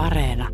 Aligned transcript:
Areena. 0.00 0.48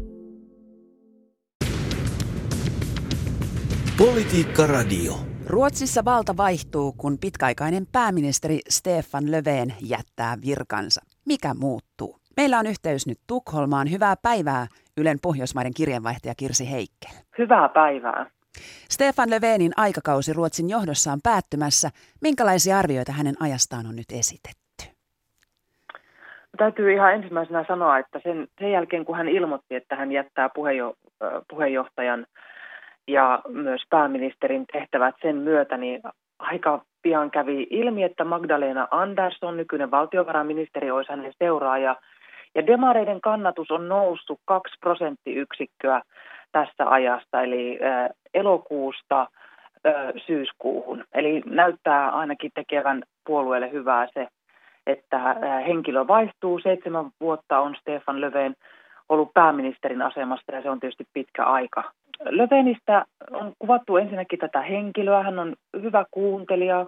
Politiikka 3.99 4.67
Radio. 4.67 5.15
Ruotsissa 5.47 6.05
valta 6.05 6.37
vaihtuu, 6.37 6.93
kun 6.93 7.19
pitkäaikainen 7.19 7.87
pääministeri 7.93 8.61
Stefan 8.69 9.31
Löfven 9.31 9.75
jättää 9.81 10.39
virkansa. 10.47 11.01
Mikä 11.27 11.55
muuttuu? 11.55 12.19
Meillä 12.37 12.59
on 12.59 12.67
yhteys 12.67 13.07
nyt 13.07 13.19
Tukholmaan. 13.27 13.91
Hyvää 13.91 14.17
päivää 14.23 14.67
Ylen 14.97 15.19
Pohjoismaiden 15.23 15.75
kirjeenvaihtaja 15.75 16.35
Kirsi 16.35 16.71
Heikkel. 16.71 17.11
Hyvää 17.39 17.69
päivää. 17.69 18.31
Stefan 18.91 19.31
Löfvenin 19.31 19.73
aikakausi 19.77 20.33
Ruotsin 20.33 20.71
johdossa 20.71 21.13
on 21.13 21.21
päättymässä. 21.23 21.91
Minkälaisia 22.21 22.79
arvioita 22.79 23.13
hänen 23.13 23.35
ajastaan 23.41 23.87
on 23.87 23.97
nyt 23.97 24.13
esitetty? 24.13 24.66
Täytyy 26.57 26.93
ihan 26.93 27.15
ensimmäisenä 27.15 27.65
sanoa, 27.69 27.99
että 27.99 28.21
sen, 28.23 28.49
sen 28.61 28.73
jälkeen 28.73 29.05
kun 29.05 29.17
hän 29.17 29.29
ilmoitti, 29.29 29.75
että 29.75 29.97
hän 29.97 30.13
jättää 30.13 30.51
puheenjo, 30.55 30.95
puheenjohtajan 31.51 32.27
ja 33.09 33.43
myös 33.49 33.83
pääministerin 33.91 34.65
tehtävät 34.73 35.15
sen 35.23 35.37
myötä, 35.37 35.77
niin 35.77 36.03
aika 36.39 36.85
pian 37.03 37.31
kävi 37.31 37.67
ilmi, 37.71 38.03
että 38.03 38.25
Magdalena 38.25 38.89
Andersson, 38.91 39.57
nykyinen 39.57 39.91
valtiovarainministeri, 39.91 40.91
olisi 40.91 41.13
hänen 41.13 41.33
seuraaja. 41.39 41.97
Ja 42.55 42.67
demareiden 42.67 43.21
kannatus 43.21 43.71
on 43.71 43.89
noussut 43.89 44.41
kaksi 44.45 44.75
prosenttiyksikköä 44.81 46.03
tässä 46.53 46.91
ajasta, 46.91 47.43
eli 47.43 47.79
elokuusta 48.35 49.27
syyskuuhun. 50.27 51.05
Eli 51.15 51.43
näyttää 51.47 52.11
ainakin 52.11 52.51
tekevän 52.55 53.03
puolueelle 53.27 53.73
hyvää 53.73 54.07
se, 54.15 54.29
että 54.87 55.37
henkilö 55.67 56.07
vaihtuu. 56.07 56.59
Seitsemän 56.59 57.11
vuotta 57.21 57.61
on 57.61 57.77
Stefan 57.81 58.21
Löfven 58.21 58.55
ollut 59.09 59.35
pääministerin 59.35 60.03
asemasta 60.03 60.53
ja 60.53 60.63
se 60.63 60.71
on 60.71 60.81
tietysti 60.81 61.07
pitkä 61.13 61.45
aika. 61.45 61.85
Löfvenistä 62.25 63.05
on 63.31 63.53
kuvattu 63.59 63.97
ensinnäkin 63.97 64.39
tätä 64.39 64.61
henkilöä. 64.61 65.23
Hän 65.23 65.39
on 65.39 65.55
hyvä 65.83 66.05
kuuntelija, 66.11 66.87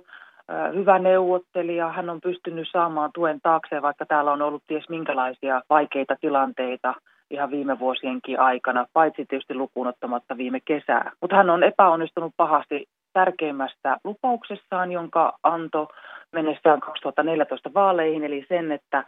hyvä 0.75 0.99
neuvottelija. 0.99 1.93
Hän 1.93 2.11
on 2.11 2.21
pystynyt 2.21 2.69
saamaan 2.73 3.11
tuen 3.15 3.41
taakseen, 3.43 3.83
vaikka 3.83 4.07
täällä 4.07 4.33
on 4.33 4.43
ollut 4.43 4.63
ties 4.67 4.89
minkälaisia 4.89 5.63
vaikeita 5.71 6.17
tilanteita 6.21 6.95
ihan 7.31 7.51
viime 7.51 7.79
vuosienkin 7.79 8.41
aikana, 8.41 8.87
paitsi 8.93 9.27
tietysti 9.27 9.55
lukuun 9.55 9.87
ottamatta 9.87 10.37
viime 10.37 10.61
kesää. 10.65 11.13
Mutta 11.21 11.37
hän 11.37 11.51
on 11.51 11.63
epäonnistunut 11.63 12.33
pahasti 12.37 12.87
tärkeimmästä 13.13 13.97
lupauksessaan, 14.05 14.93
jonka 14.93 15.39
anto 15.43 15.89
mennessään 16.33 16.81
2014 16.81 17.75
vaaleihin, 17.75 18.25
eli 18.25 18.47
sen, 18.49 18.73
että 18.73 19.05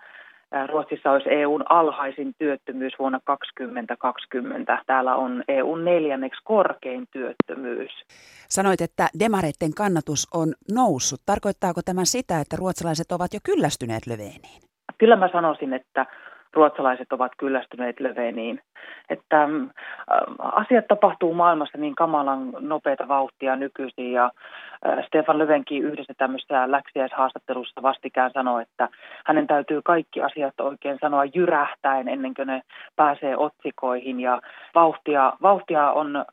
Ruotsissa 0.67 1.11
olisi 1.11 1.31
EUn 1.31 1.65
alhaisin 1.69 2.35
työttömyys 2.39 2.93
vuonna 2.99 3.21
2020. 3.25 4.79
Täällä 4.87 5.17
on 5.17 5.43
EUn 5.49 5.85
neljänneksi 5.85 6.41
korkein 6.45 7.07
työttömyys. 7.13 7.91
Sanoit, 8.49 8.81
että 8.81 9.09
demareiden 9.19 9.75
kannatus 9.77 10.29
on 10.35 10.49
noussut. 10.75 11.21
Tarkoittaako 11.27 11.81
tämä 11.85 12.05
sitä, 12.05 12.41
että 12.41 12.57
ruotsalaiset 12.57 13.13
ovat 13.13 13.35
jo 13.35 13.41
kyllästyneet 13.45 14.07
Löveniin? 14.07 14.61
Kyllä 14.99 15.17
mä 15.17 15.29
sanoisin, 15.33 15.73
että 15.73 16.07
ruotsalaiset 16.55 17.13
ovat 17.13 17.33
kyllästyneet 17.39 18.01
Löveniin. 18.01 18.61
Että 19.09 19.43
äh, 19.43 19.49
asiat 20.39 20.87
tapahtuu 20.89 21.35
maailmassa 21.35 21.79
niin 21.79 21.95
kamalan 21.95 22.53
nopeita 22.61 23.09
vauhtia 23.09 23.57
nykyisin 23.57 24.13
ja 24.13 24.25
äh, 24.87 25.07
Stefan 25.07 25.39
Lövenkin 25.39 25.83
yhdessä 25.83 26.15
tämmöisessä 26.19 26.71
läksiäishaastattelussa 26.71 27.83
vastikään 27.83 28.31
sanoi, 28.35 28.63
että 28.63 28.89
hänen 29.27 29.47
täytyy 29.47 29.83
kaikki 29.85 30.23
asiat 30.23 30.61
oikein 30.61 30.99
sanoa 31.01 31.25
jyrähtäen 31.25 32.09
ennen 32.09 32.35
kuin 32.35 32.47
ne 32.47 32.63
pääsee 32.97 33.37
otsikoihin 33.37 34.21
ja 34.21 34.41
vauhtia, 34.75 35.33
vauhtia 35.43 35.91
on 35.91 36.25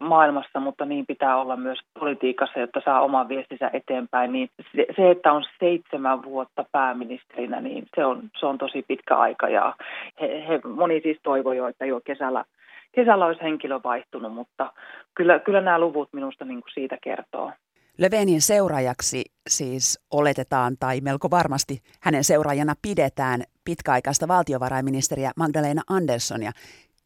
maailmassa, 0.00 0.60
mutta 0.60 0.84
niin 0.84 1.06
pitää 1.06 1.36
olla 1.36 1.56
myös 1.56 1.78
politiikassa, 2.00 2.58
jotta 2.58 2.80
saa 2.84 3.00
oman 3.00 3.28
viestinsä 3.28 3.70
eteenpäin. 3.72 4.32
Niin 4.32 4.50
se, 4.96 5.10
että 5.10 5.32
on 5.32 5.44
seitsemän 5.58 6.22
vuotta 6.22 6.64
pääministerinä, 6.72 7.60
niin 7.60 7.86
se 7.96 8.04
on, 8.04 8.22
se 8.40 8.46
on 8.46 8.58
tosi 8.58 8.84
pitkä 8.88 9.16
aika. 9.16 9.48
Ja 9.48 9.74
he, 10.20 10.44
he, 10.48 10.60
moni 10.74 11.00
siis 11.00 11.18
toivoi 11.22 11.56
jo, 11.56 11.68
että 11.68 11.86
jo 11.86 12.00
kesällä, 12.04 12.44
kesällä 12.92 13.26
olisi 13.26 13.42
henkilö 13.42 13.80
vaihtunut, 13.84 14.34
mutta 14.34 14.72
kyllä, 15.14 15.38
kyllä 15.38 15.60
nämä 15.60 15.78
luvut 15.78 16.08
minusta 16.12 16.44
niin 16.44 16.60
kuin 16.60 16.72
siitä 16.74 16.98
kertoo. 17.02 17.52
Löfvenin 17.98 18.40
seuraajaksi 18.40 19.24
siis 19.48 20.06
oletetaan 20.12 20.76
tai 20.80 21.00
melko 21.00 21.30
varmasti 21.30 21.78
hänen 22.02 22.24
seuraajana 22.24 22.74
pidetään 22.82 23.40
pitkäaikaista 23.64 24.28
valtiovarainministeriä 24.28 25.30
Magdalena 25.36 25.82
Anderssonia. 25.90 26.50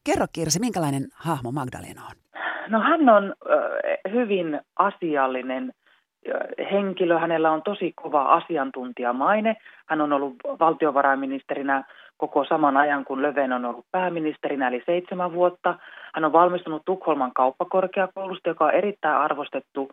Kerro 0.04 0.26
Kirsi, 0.32 0.60
minkälainen 0.60 1.08
hahmo 1.14 1.52
Magdalena 1.52 2.02
on? 2.10 2.22
No 2.68 2.80
hän 2.80 3.08
on 3.08 3.34
hyvin 4.12 4.60
asiallinen 4.76 5.72
henkilö. 6.72 7.18
Hänellä 7.18 7.50
on 7.50 7.62
tosi 7.62 7.92
kova 7.96 8.22
asiantuntijamaine. 8.22 9.56
Hän 9.86 10.00
on 10.00 10.12
ollut 10.12 10.34
valtiovarainministerinä 10.60 11.84
koko 12.16 12.44
saman 12.44 12.76
ajan, 12.76 13.04
kun 13.04 13.22
Löven 13.22 13.52
on 13.52 13.64
ollut 13.64 13.86
pääministerinä, 13.90 14.68
eli 14.68 14.82
seitsemän 14.86 15.32
vuotta. 15.32 15.74
Hän 16.14 16.24
on 16.24 16.32
valmistunut 16.32 16.82
Tukholman 16.84 17.32
kauppakorkeakoulusta, 17.34 18.48
joka 18.48 18.64
on 18.64 18.74
erittäin 18.74 19.16
arvostettu 19.16 19.88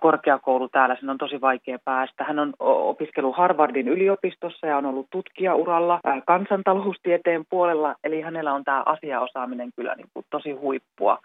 korkeakoulu 0.00 0.68
täällä, 0.68 0.96
sen 1.00 1.10
on 1.10 1.18
tosi 1.18 1.40
vaikea 1.40 1.78
päästä. 1.84 2.24
Hän 2.24 2.38
on 2.38 2.52
opiskellut 2.60 3.36
Harvardin 3.36 3.88
yliopistossa 3.88 4.66
ja 4.66 4.76
on 4.76 4.86
ollut 4.86 5.06
tutkijauralla 5.10 6.00
kansantaloustieteen 6.26 7.44
puolella, 7.50 7.94
eli 8.04 8.20
hänellä 8.20 8.52
on 8.52 8.64
tämä 8.64 8.82
asiaosaaminen 8.86 9.70
kyllä 9.76 9.94
niin 9.94 10.08
kuin 10.14 10.26
tosi 10.30 10.52
huippua. 10.52 11.18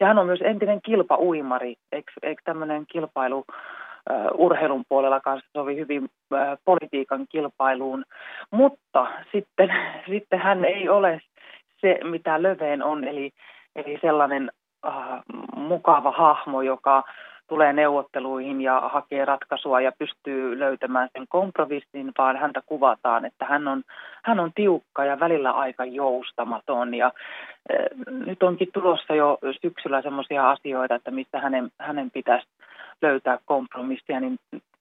Ja 0.00 0.06
hän 0.06 0.18
on 0.18 0.26
myös 0.26 0.40
entinen 0.42 0.82
kilpauimari, 0.82 1.74
eikö, 1.92 2.12
eikö 2.22 2.42
tämmöinen 2.44 2.84
kilpailu 2.92 3.44
urheilun 4.34 4.84
puolella 4.88 5.20
kanssa 5.20 5.50
sovi 5.52 5.76
hyvin 5.76 6.08
politiikan 6.64 7.26
kilpailuun, 7.28 8.04
mutta 8.50 9.06
sitten, 9.32 9.72
sitten 10.10 10.38
hän 10.38 10.64
ei 10.64 10.88
ole 10.88 11.20
se, 11.80 11.98
mitä 12.04 12.42
Löveen 12.42 12.82
on, 12.82 13.04
eli, 13.04 13.30
eli 13.76 13.98
sellainen 14.00 14.50
äh, 14.86 14.94
mukava 15.56 16.10
hahmo, 16.12 16.62
joka 16.62 17.04
tulee 17.50 17.72
neuvotteluihin 17.72 18.60
ja 18.60 18.80
hakee 18.92 19.24
ratkaisua 19.24 19.80
ja 19.80 19.92
pystyy 19.98 20.58
löytämään 20.58 21.08
sen 21.12 21.26
kompromissin, 21.28 22.12
vaan 22.18 22.36
häntä 22.36 22.62
kuvataan, 22.66 23.24
että 23.24 23.44
hän 23.44 23.68
on, 23.68 23.82
hän 24.24 24.40
on 24.40 24.52
tiukka 24.54 25.04
ja 25.04 25.20
välillä 25.20 25.50
aika 25.50 25.84
joustamaton. 25.84 26.94
Ja 26.94 27.12
e, 27.70 27.74
nyt 28.26 28.42
onkin 28.42 28.68
tulossa 28.72 29.14
jo 29.14 29.38
syksyllä 29.62 30.02
sellaisia 30.02 30.50
asioita, 30.50 30.94
että 30.94 31.10
mistä 31.10 31.40
hänen, 31.40 31.70
hänen 31.78 32.10
pitäisi 32.10 32.46
löytää 33.02 33.38
kompromissia, 33.44 34.20
niin 34.20 34.38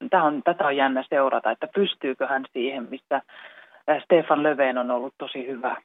tämä 0.09 0.23
on, 0.23 0.41
tätä 0.43 0.65
on 0.65 0.77
jännä 0.77 1.03
seurata, 1.09 1.51
että 1.51 1.67
pystyykö 1.75 2.27
hän 2.27 2.45
siihen, 2.53 2.87
mistä 2.89 3.21
Stefan 4.03 4.43
Löfven 4.43 4.77
on 4.77 4.91
ollut 4.91 5.13
tosi 5.17 5.47
hyvä. 5.47 5.75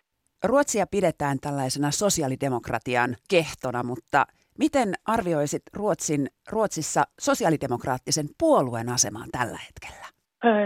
Ruotsia 0.44 0.86
pidetään 0.90 1.38
tällaisena 1.40 1.90
sosiaalidemokratian 1.90 3.16
kehtona, 3.30 3.82
mutta 3.82 4.26
Miten 4.58 4.88
arvioisit 5.06 5.62
Ruotsin, 5.76 6.26
Ruotsissa 6.52 7.02
sosiaalidemokraattisen 7.20 8.26
puolueen 8.38 8.88
asemaan 8.88 9.28
tällä 9.32 9.58
hetkellä? 9.66 10.04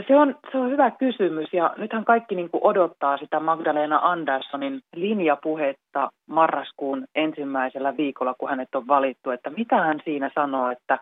Se 0.08 0.16
on, 0.16 0.34
se 0.52 0.58
on 0.58 0.70
hyvä 0.70 0.90
kysymys 0.90 1.52
ja 1.52 1.74
nythän 1.76 2.04
kaikki 2.04 2.34
niin 2.34 2.50
kuin 2.50 2.64
odottaa 2.64 3.16
sitä 3.16 3.40
Magdalena 3.40 4.00
Anderssonin 4.02 4.80
linjapuhetta 4.96 6.08
marraskuun 6.26 7.04
ensimmäisellä 7.14 7.96
viikolla, 7.96 8.34
kun 8.34 8.48
hänet 8.48 8.74
on 8.74 8.86
valittu, 8.86 9.30
että 9.30 9.50
mitä 9.50 9.76
hän 9.76 10.00
siinä 10.04 10.30
sanoo, 10.34 10.70
että 10.70 10.98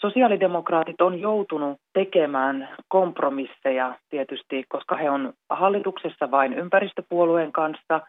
Sosiaalidemokraatit 0.00 1.00
on 1.00 1.20
joutunut 1.20 1.78
tekemään 1.92 2.68
kompromisseja 2.88 3.94
tietysti, 4.10 4.64
koska 4.68 4.96
he 4.96 5.10
on 5.10 5.32
hallituksessa 5.50 6.30
vain 6.30 6.52
ympäristöpuolueen 6.52 7.52
kanssa 7.52 8.00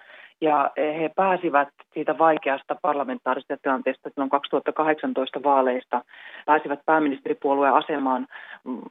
ja 0.42 0.72
he 0.78 1.12
pääsivät 1.16 1.68
siitä 1.94 2.18
vaikeasta 2.18 2.76
parlamentaarisesta 2.82 3.58
tilanteesta 3.62 4.10
silloin 4.10 4.30
2018 4.30 5.44
vaaleista, 5.44 6.02
pääsivät 6.46 6.80
pääministeripuolueen 6.86 7.74
asemaan 7.74 8.28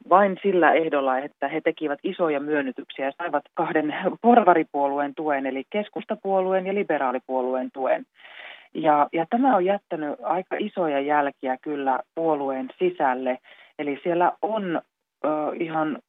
vain 0.09 0.37
sillä 0.41 0.73
ehdolla, 0.73 1.17
että 1.17 1.47
he 1.47 1.61
tekivät 1.61 1.99
isoja 2.03 2.39
myönnytyksiä 2.39 3.05
ja 3.05 3.11
saivat 3.17 3.43
kahden 3.53 3.95
porvaripuolueen 4.21 5.15
tuen, 5.15 5.45
eli 5.45 5.63
keskustapuolueen 5.69 6.67
ja 6.67 6.73
liberaalipuolueen 6.73 7.69
tuen. 7.73 8.05
Ja, 8.73 9.07
ja 9.13 9.25
tämä 9.29 9.55
on 9.55 9.65
jättänyt 9.65 10.19
aika 10.23 10.55
isoja 10.59 10.99
jälkiä 10.99 11.57
kyllä 11.61 11.99
puolueen 12.15 12.69
sisälle. 12.79 13.37
Eli 13.79 13.99
siellä 14.03 14.31
on 14.41 14.81
ö, 15.25 15.29
ihan 15.59 15.99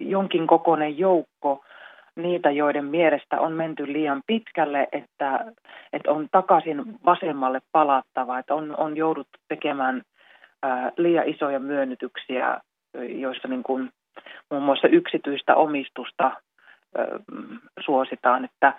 jonkin 0.00 0.46
kokoinen 0.46 0.98
joukko 0.98 1.63
niitä, 2.16 2.50
joiden 2.50 2.84
mielestä 2.84 3.40
on 3.40 3.52
menty 3.52 3.92
liian 3.92 4.22
pitkälle, 4.26 4.88
että, 4.92 5.52
että 5.92 6.10
on 6.10 6.28
takaisin 6.32 6.82
vasemmalle 7.04 7.60
palattava, 7.72 8.38
että 8.38 8.54
on, 8.54 8.76
on 8.76 8.96
jouduttu 8.96 9.38
tekemään 9.48 10.02
liian 10.96 11.28
isoja 11.28 11.58
myönnytyksiä, 11.58 12.60
joissa 13.08 13.48
niin 13.48 13.62
kuin 13.62 13.90
muun 14.50 14.62
muassa 14.62 14.88
yksityistä 14.88 15.54
omistusta 15.54 16.30
suositaan, 17.80 18.44
että 18.44 18.72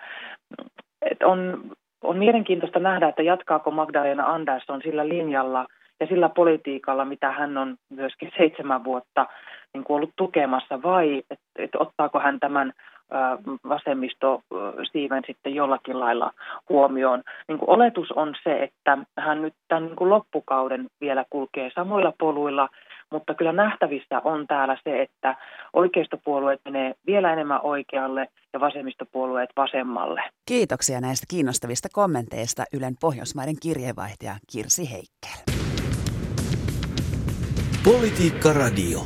et 1.02 1.22
on, 1.22 1.70
on 2.02 2.18
mielenkiintoista 2.18 2.78
nähdä, 2.78 3.08
että 3.08 3.22
jatkaako 3.22 3.70
Magdalena 3.70 4.26
Andersson 4.26 4.82
sillä 4.82 5.08
linjalla 5.08 5.66
ja 6.00 6.06
sillä 6.06 6.28
politiikalla, 6.28 7.04
mitä 7.04 7.30
hän 7.32 7.58
on 7.58 7.76
myöskin 7.90 8.30
seitsemän 8.36 8.84
vuotta 8.84 9.26
niin 9.74 9.84
kuin 9.84 9.96
ollut 9.96 10.12
tukemassa, 10.16 10.82
vai 10.82 11.22
että 11.30 11.44
et 11.58 11.74
ottaako 11.74 12.20
hän 12.20 12.40
tämän 12.40 12.72
vasemmisto 13.68 14.40
Steven 14.88 15.22
sitten 15.26 15.54
jollakin 15.54 16.00
lailla 16.00 16.32
huomioon. 16.68 17.22
Niin 17.48 17.58
kuin 17.58 17.70
oletus 17.70 18.12
on 18.12 18.34
se, 18.44 18.62
että 18.62 18.98
hän 19.18 19.42
nyt 19.42 19.54
tämän 19.68 19.84
niin 19.84 19.96
kuin 19.96 20.10
loppukauden 20.10 20.86
vielä 21.00 21.24
kulkee 21.30 21.70
samoilla 21.74 22.12
poluilla, 22.18 22.68
mutta 23.12 23.34
kyllä 23.34 23.52
nähtävissä 23.52 24.20
on 24.24 24.46
täällä 24.46 24.78
se, 24.84 25.02
että 25.02 25.36
oikeistopuolueet 25.72 26.60
menee 26.64 26.94
vielä 27.06 27.32
enemmän 27.32 27.60
oikealle 27.62 28.28
ja 28.52 28.60
vasemmistopuolueet 28.60 29.50
vasemmalle. 29.56 30.22
Kiitoksia 30.48 31.00
näistä 31.00 31.26
kiinnostavista 31.30 31.88
kommenteista 31.92 32.64
Ylen 32.72 32.94
Pohjoismaiden 33.00 33.56
kirjeenvaihtaja 33.62 34.32
Kirsi 34.52 34.90
Heikkel. 34.92 35.54
Politiikka 37.84 38.52
Radio. 38.52 38.98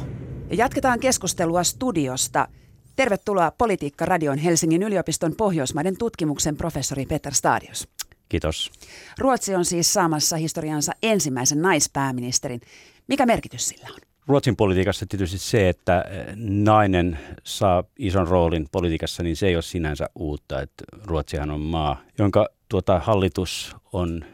Ja 0.51 0.57
jatketaan 0.57 1.01
keskustelua 1.01 1.63
studiosta. 1.63 2.49
Tervetuloa 2.97 3.53
Politiikka 3.59 4.05
Radion 4.05 4.39
Helsingin 4.39 4.83
yliopiston 4.83 5.37
Pohjoismaiden 5.37 5.99
tutkimuksen 5.99 6.57
professori 6.57 7.07
Peter 7.07 7.35
Stadios. 7.35 7.89
Kiitos. 8.29 8.71
Ruotsi 9.19 9.55
on 9.55 9.65
siis 9.65 9.93
saamassa 9.93 10.37
historiansa 10.37 10.93
ensimmäisen 11.03 11.63
naispääministerin. 11.63 12.61
Mikä 13.09 13.27
merkitys 13.27 13.69
sillä 13.69 13.89
on? 13.91 13.99
Ruotsin 14.27 14.57
politiikassa 14.57 15.07
tietysti 15.07 15.39
se, 15.39 15.69
että 15.69 16.05
eh, 16.11 16.27
nainen 16.37 17.19
saa 17.45 17.85
ison 17.99 18.29
roolin 18.29 18.67
politiikassa, 18.73 19.23
niin 19.23 19.37
se 19.37 19.47
ei 19.47 19.57
ole 19.57 19.63
sinänsä 19.63 20.11
uutta. 20.15 20.61
Että 20.61 20.85
Ruotsihan 21.05 21.51
on 21.51 21.61
maa, 21.61 22.01
jonka 22.19 22.49
tuota, 22.69 22.99
hallitus 22.99 23.77
on 23.93 24.25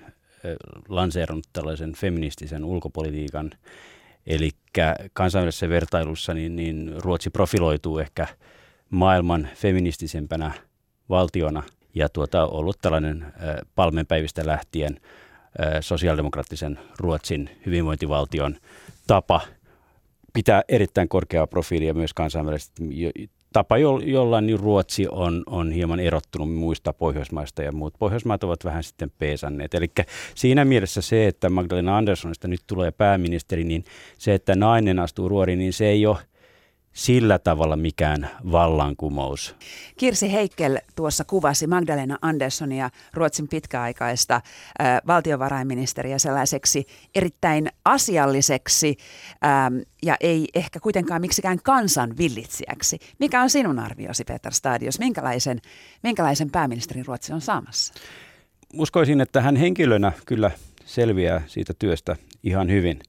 eh, 0.44 0.56
lanseerannut 0.88 1.46
tällaisen 1.52 1.92
feministisen 1.92 2.64
ulkopolitiikan– 2.64 3.50
Eli 4.26 4.50
kansainvälisessä 5.12 5.68
vertailussa 5.68 6.34
niin, 6.34 6.56
niin 6.56 6.92
Ruotsi 6.98 7.30
profiloituu 7.30 7.98
ehkä 7.98 8.26
maailman 8.90 9.48
feministisempänä 9.54 10.52
valtiona 11.08 11.62
ja 11.94 12.08
tuota, 12.08 12.46
ollut 12.46 12.78
tällainen 12.82 13.32
palmenpäivistä 13.74 14.46
lähtien 14.46 15.00
äh, 15.00 15.72
sosiaalidemokraattisen 15.80 16.78
Ruotsin 16.98 17.50
hyvinvointivaltion 17.66 18.56
tapa 19.06 19.40
pitää 20.32 20.62
erittäin 20.68 21.08
korkeaa 21.08 21.46
profiilia 21.46 21.94
myös 21.94 22.14
kansainvälisesti 22.14 22.82
tapa, 23.56 23.78
jo, 23.78 23.98
jolla 23.98 24.40
niin 24.40 24.60
Ruotsi 24.60 25.06
on, 25.10 25.42
on 25.46 25.72
hieman 25.72 26.00
erottunut 26.00 26.54
muista 26.54 26.92
Pohjoismaista 26.92 27.62
ja 27.62 27.72
muut 27.72 27.94
Pohjoismaat 27.98 28.44
ovat 28.44 28.64
vähän 28.64 28.82
sitten 28.82 29.12
peesanneet. 29.18 29.74
Eli 29.74 29.90
siinä 30.34 30.64
mielessä 30.64 31.00
se, 31.00 31.26
että 31.26 31.50
Magdalena 31.50 31.96
Anderssonista 31.96 32.48
nyt 32.48 32.60
tulee 32.66 32.90
pääministeri, 32.90 33.64
niin 33.64 33.84
se, 34.18 34.34
että 34.34 34.56
nainen 34.56 34.98
astuu 34.98 35.28
ruoriin, 35.28 35.58
niin 35.58 35.72
se 35.72 35.86
ei 35.86 36.06
ole– 36.06 36.16
sillä 36.96 37.38
tavalla 37.38 37.76
mikään 37.76 38.30
vallankumous. 38.52 39.56
Kirsi 39.96 40.32
Heikkel 40.32 40.78
tuossa 40.94 41.24
kuvasi 41.24 41.66
Magdalena 41.66 42.18
Anderssonia, 42.22 42.90
Ruotsin 43.14 43.48
pitkäaikaista 43.48 44.34
äh, 44.34 45.00
valtiovarainministeriä 45.06 46.18
sellaiseksi 46.18 46.86
erittäin 47.14 47.68
asialliseksi 47.84 48.96
ähm, 49.44 49.76
ja 50.02 50.16
ei 50.20 50.48
ehkä 50.54 50.80
kuitenkaan 50.80 51.20
miksikään 51.20 51.58
kansan 51.62 52.16
villitsijäksi. 52.18 52.98
Mikä 53.18 53.42
on 53.42 53.50
sinun 53.50 53.78
arviosi, 53.78 54.24
Peter 54.24 54.52
Stadios? 54.52 54.98
Minkälaisen, 54.98 55.60
minkälaisen 56.02 56.50
pääministerin 56.50 57.06
Ruotsi 57.06 57.32
on 57.32 57.40
saamassa? 57.40 57.94
Uskoisin, 58.74 59.20
että 59.20 59.40
hän 59.40 59.56
henkilönä 59.56 60.12
kyllä 60.26 60.50
selviää 60.84 61.42
siitä 61.46 61.74
työstä 61.78 62.16
ihan 62.42 62.70
hyvin– 62.70 63.00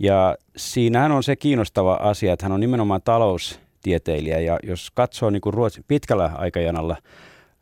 ja 0.00 0.36
siinähän 0.56 1.12
on 1.12 1.22
se 1.22 1.36
kiinnostava 1.36 1.94
asia, 1.94 2.32
että 2.32 2.44
hän 2.44 2.52
on 2.52 2.60
nimenomaan 2.60 3.02
taloustieteilijä 3.02 4.40
ja 4.40 4.58
jos 4.62 4.90
katsoo 4.94 5.30
niin 5.30 5.40
kuin 5.40 5.54
Ruotsin, 5.54 5.84
pitkällä 5.88 6.30
aikajanalla 6.34 6.96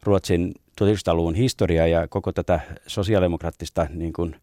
Ruotsin 0.03 0.55
1900-luvun 0.83 1.35
historiaa 1.35 1.87
ja 1.87 2.09
koko 2.09 2.33
tätä 2.33 2.61
sosiaalidemokraattista 2.87 3.87
niin 3.95 4.13
kuin 4.13 4.37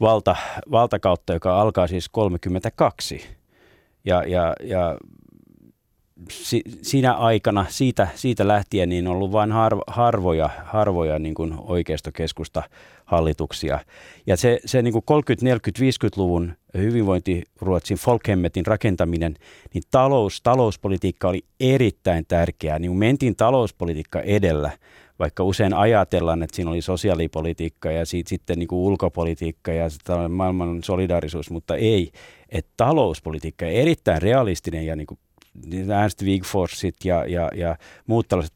valta, 0.00 0.36
valtakautta, 0.70 1.32
joka 1.32 1.60
alkaa 1.60 1.86
siis 1.86 2.08
32. 2.08 3.26
Ja, 4.04 4.22
ja, 4.26 4.54
ja 4.62 4.96
si, 6.30 6.62
siinä 6.82 7.12
aikana, 7.12 7.66
siitä, 7.68 8.08
siitä 8.14 8.48
lähtien, 8.48 8.88
niin 8.88 9.08
on 9.08 9.14
ollut 9.14 9.32
vain 9.32 9.52
harvo, 9.52 9.82
harvoja, 9.86 10.50
harvoja 10.64 11.18
niin 11.18 11.34
kuin 11.34 11.54
oikeistokeskusta 11.58 12.62
hallituksia. 13.04 13.78
Ja 14.26 14.36
se, 14.36 14.60
se 14.64 14.82
niin 14.82 14.92
kuin 14.92 15.04
30-, 15.10 15.44
40-, 15.44 15.48
50-luvun 15.48 16.52
hyvinvointiruotsin 16.76 17.96
Folkhemmetin 17.96 18.66
rakentaminen, 18.66 19.36
niin 19.74 19.82
talous, 19.90 20.40
talouspolitiikka 20.42 21.28
oli 21.28 21.44
erittäin 21.60 22.24
tärkeää. 22.28 22.78
Niin 22.78 22.96
mentiin 22.96 23.36
talouspolitiikka 23.36 24.20
edellä, 24.20 24.70
vaikka 25.18 25.44
usein 25.44 25.74
ajatellaan, 25.74 26.42
että 26.42 26.56
siinä 26.56 26.70
oli 26.70 26.82
sosiaalipolitiikka 26.82 27.90
ja 27.90 28.06
siitä 28.06 28.28
sitten 28.28 28.58
niin 28.58 28.68
kuin 28.68 28.78
ulkopolitiikka 28.78 29.72
ja 29.72 29.88
maailman 30.28 30.82
solidaarisuus, 30.82 31.50
mutta 31.50 31.76
ei. 31.76 32.12
Että 32.48 32.72
talouspolitiikka 32.76 33.66
erittäin 33.66 34.22
realistinen 34.22 34.86
ja 34.86 34.96
niin 34.96 35.06
kuin 35.06 35.18
Ernst 36.02 36.22
Wigforsit 36.22 37.04
ja, 37.04 37.24
ja, 37.26 37.50
ja 37.54 37.76
muut 38.06 38.28
tällaiset, 38.28 38.54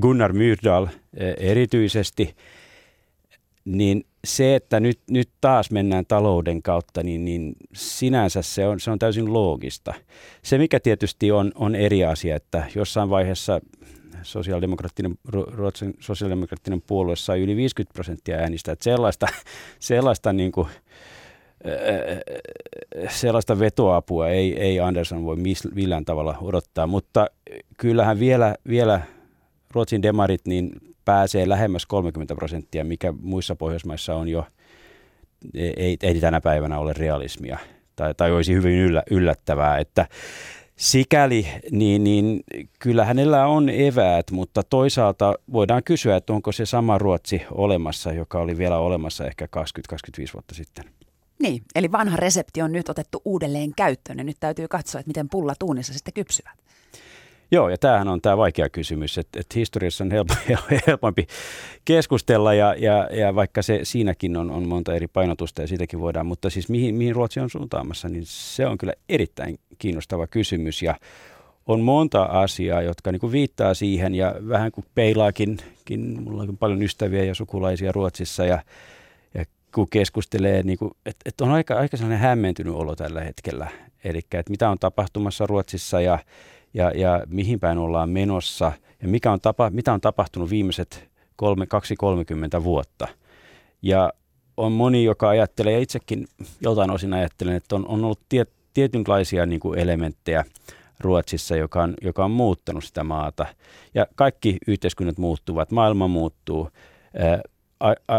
Gunnar 0.00 0.32
Myrdal 0.32 0.86
eh, 1.16 1.34
erityisesti, 1.38 2.36
niin 3.64 4.04
se, 4.24 4.54
että 4.54 4.80
nyt, 4.80 5.00
nyt 5.10 5.28
taas 5.40 5.70
mennään 5.70 6.06
talouden 6.06 6.62
kautta, 6.62 7.02
niin, 7.02 7.24
niin 7.24 7.56
sinänsä 7.74 8.42
se 8.42 8.66
on, 8.66 8.80
se 8.80 8.90
on 8.90 8.98
täysin 8.98 9.32
loogista. 9.32 9.94
Se, 10.42 10.58
mikä 10.58 10.80
tietysti 10.80 11.32
on, 11.32 11.52
on 11.54 11.74
eri 11.74 12.04
asia, 12.04 12.36
että 12.36 12.64
jossain 12.74 13.10
vaiheessa 13.10 13.60
sosiaalidemokraattinen, 14.22 15.18
Ruotsin 15.28 15.94
sosiaalidemokraattinen 16.00 16.82
puolue 16.82 17.16
sai 17.16 17.40
yli 17.40 17.56
50 17.56 17.94
prosenttia 17.94 18.36
äänistä. 18.36 18.72
Että 18.72 18.84
sellaista, 18.84 19.26
sellaista 19.80 20.32
niin 20.32 20.52
kuin, 20.52 20.68
sellaista 23.08 23.58
vetoapua 23.58 24.28
ei, 24.28 24.60
ei 24.60 24.80
Andersson 24.80 25.24
voi 25.24 25.36
millään 25.74 26.04
tavalla 26.04 26.38
odottaa, 26.40 26.86
mutta 26.86 27.26
kyllähän 27.76 28.18
vielä, 28.18 28.54
vielä 28.68 29.00
Ruotsin 29.70 30.02
demarit 30.02 30.46
niin 30.46 30.70
pääsee 31.04 31.48
lähemmäs 31.48 31.86
30 31.86 32.34
prosenttia, 32.34 32.84
mikä 32.84 33.14
muissa 33.22 33.56
Pohjoismaissa 33.56 34.14
on 34.14 34.28
jo, 34.28 34.46
ei, 35.54 35.96
ei 36.02 36.20
tänä 36.20 36.40
päivänä 36.40 36.78
ole 36.78 36.92
realismia 36.92 37.58
tai, 37.96 38.14
tai 38.14 38.32
olisi 38.32 38.52
hyvin 38.52 38.78
yllä, 38.78 39.02
yllättävää, 39.10 39.78
että 39.78 40.06
sikäli 40.76 41.46
niin, 41.70 42.04
niin 42.04 42.40
kyllä 42.78 43.04
hänellä 43.04 43.46
on 43.46 43.68
eväät, 43.68 44.30
mutta 44.30 44.62
toisaalta 44.62 45.34
voidaan 45.52 45.82
kysyä, 45.84 46.16
että 46.16 46.32
onko 46.32 46.52
se 46.52 46.66
sama 46.66 46.98
Ruotsi 46.98 47.42
olemassa, 47.50 48.12
joka 48.12 48.38
oli 48.38 48.58
vielä 48.58 48.78
olemassa 48.78 49.26
ehkä 49.26 49.48
20-25 49.56 49.58
vuotta 50.34 50.54
sitten. 50.54 50.84
Niin, 51.44 51.62
eli 51.74 51.92
vanha 51.92 52.16
resepti 52.16 52.62
on 52.62 52.72
nyt 52.72 52.88
otettu 52.88 53.22
uudelleen 53.24 53.72
käyttöön 53.76 54.18
ja 54.18 54.24
nyt 54.24 54.36
täytyy 54.40 54.68
katsoa, 54.68 54.98
että 54.98 55.08
miten 55.08 55.28
pullat 55.28 55.62
uunissa 55.62 55.92
sitten 55.92 56.14
kypsyvät. 56.14 56.52
Joo, 57.50 57.68
ja 57.68 57.78
tämähän 57.78 58.08
on 58.08 58.20
tämä 58.20 58.36
vaikea 58.36 58.68
kysymys, 58.68 59.18
että, 59.18 59.40
että 59.40 59.58
historiassa 59.58 60.04
on 60.04 60.10
helpompi 60.86 61.26
keskustella 61.84 62.54
ja, 62.54 62.74
ja, 62.78 63.08
ja 63.12 63.34
vaikka 63.34 63.62
se 63.62 63.80
siinäkin 63.82 64.36
on, 64.36 64.50
on 64.50 64.68
monta 64.68 64.94
eri 64.94 65.06
painotusta 65.06 65.62
ja 65.62 65.68
siitäkin 65.68 66.00
voidaan, 66.00 66.26
mutta 66.26 66.50
siis 66.50 66.68
mihin, 66.68 66.94
mihin 66.94 67.14
Ruotsi 67.14 67.40
on 67.40 67.50
suuntaamassa, 67.50 68.08
niin 68.08 68.24
se 68.26 68.66
on 68.66 68.78
kyllä 68.78 68.92
erittäin 69.08 69.58
kiinnostava 69.78 70.26
kysymys 70.26 70.82
ja 70.82 70.94
on 71.66 71.80
monta 71.80 72.22
asiaa, 72.22 72.82
jotka 72.82 73.12
niin 73.12 73.20
kuin 73.20 73.32
viittaa 73.32 73.74
siihen 73.74 74.14
ja 74.14 74.34
vähän 74.48 74.72
kuin 74.72 74.84
peilaakin, 74.94 75.58
mulla 76.20 76.42
on 76.42 76.58
paljon 76.58 76.82
ystäviä 76.82 77.24
ja 77.24 77.34
sukulaisia 77.34 77.92
Ruotsissa 77.92 78.44
ja 78.44 78.62
kun 79.74 79.88
keskustelee, 79.90 80.62
niin 80.62 80.78
kuin, 80.78 80.90
että, 81.06 81.22
että 81.24 81.44
on 81.44 81.50
aika, 81.50 81.74
aika 81.74 81.96
sellainen 81.96 82.18
hämmentynyt 82.18 82.74
olo 82.74 82.96
tällä 82.96 83.20
hetkellä. 83.20 83.68
Eli 84.04 84.18
että 84.18 84.50
mitä 84.50 84.70
on 84.70 84.78
tapahtumassa 84.78 85.46
Ruotsissa 85.46 86.00
ja, 86.00 86.18
ja, 86.74 86.90
ja 86.90 87.22
mihin 87.26 87.60
päin 87.60 87.78
ollaan 87.78 88.10
menossa 88.10 88.72
ja 89.02 89.08
mikä 89.08 89.32
on 89.32 89.40
tapa, 89.40 89.70
mitä 89.70 89.92
on 89.92 90.00
tapahtunut 90.00 90.50
viimeiset 90.50 91.08
kolme, 91.36 91.66
kaksi 91.66 91.96
30 91.96 92.64
vuotta. 92.64 93.08
Ja 93.82 94.12
on 94.56 94.72
moni, 94.72 95.04
joka 95.04 95.28
ajattelee, 95.28 95.72
ja 95.72 95.78
itsekin 95.78 96.26
joltain 96.60 96.90
osin 96.90 97.12
ajattelen, 97.12 97.56
että 97.56 97.74
on, 97.74 97.86
on 97.86 98.04
ollut 98.04 98.20
tiet, 98.28 98.50
tietynlaisia 98.74 99.46
niin 99.46 99.60
kuin 99.60 99.78
elementtejä 99.78 100.44
Ruotsissa, 101.00 101.56
joka 101.56 101.82
on, 101.82 101.94
joka 102.02 102.24
on 102.24 102.30
muuttanut 102.30 102.84
sitä 102.84 103.04
maata. 103.04 103.46
Ja 103.94 104.06
kaikki 104.14 104.58
yhteiskunnat 104.66 105.18
muuttuvat, 105.18 105.70
maailma 105.70 106.08
muuttuu 106.08 106.70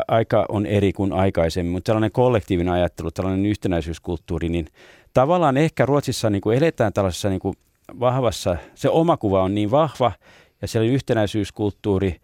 aika 0.08 0.46
on 0.50 0.66
eri 0.66 0.94
kuin 0.94 1.14
aikaisemmin, 1.14 1.72
mutta 1.72 1.90
sellainen 1.90 2.12
kollektiivinen 2.12 2.74
ajattelu, 2.74 3.12
tällainen 3.12 3.46
yhtenäisyyskulttuuri, 3.46 4.50
niin 4.50 4.68
tavallaan 5.14 5.58
ehkä 5.58 5.86
Ruotsissa 5.86 6.30
niin 6.30 6.42
kuin 6.42 6.58
eletään 6.58 6.94
tällaisessa 6.94 7.30
niin 7.30 7.40
kuin 7.40 7.56
vahvassa, 8.00 8.58
se 8.76 8.90
oma 8.90 9.18
kuva 9.18 9.44
on 9.44 9.56
niin 9.56 9.72
vahva 9.72 10.12
ja 10.62 10.68
siellä 10.68 10.92
yhtenäisyyskulttuuri 10.92 12.16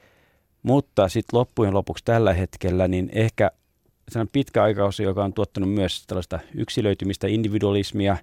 Mutta 0.64 1.10
sitten 1.10 1.40
loppujen 1.40 1.74
lopuksi 1.74 2.06
tällä 2.06 2.34
hetkellä, 2.34 2.88
niin 2.88 3.10
ehkä 3.14 3.52
sellainen 4.10 4.32
pitkä 4.32 4.64
aikausi, 4.64 5.04
joka 5.04 5.24
on 5.24 5.34
tuottanut 5.34 5.74
myös 5.74 6.08
tällaista 6.08 6.40
yksilöitymistä, 6.56 7.28
individualismia, 7.28 8.18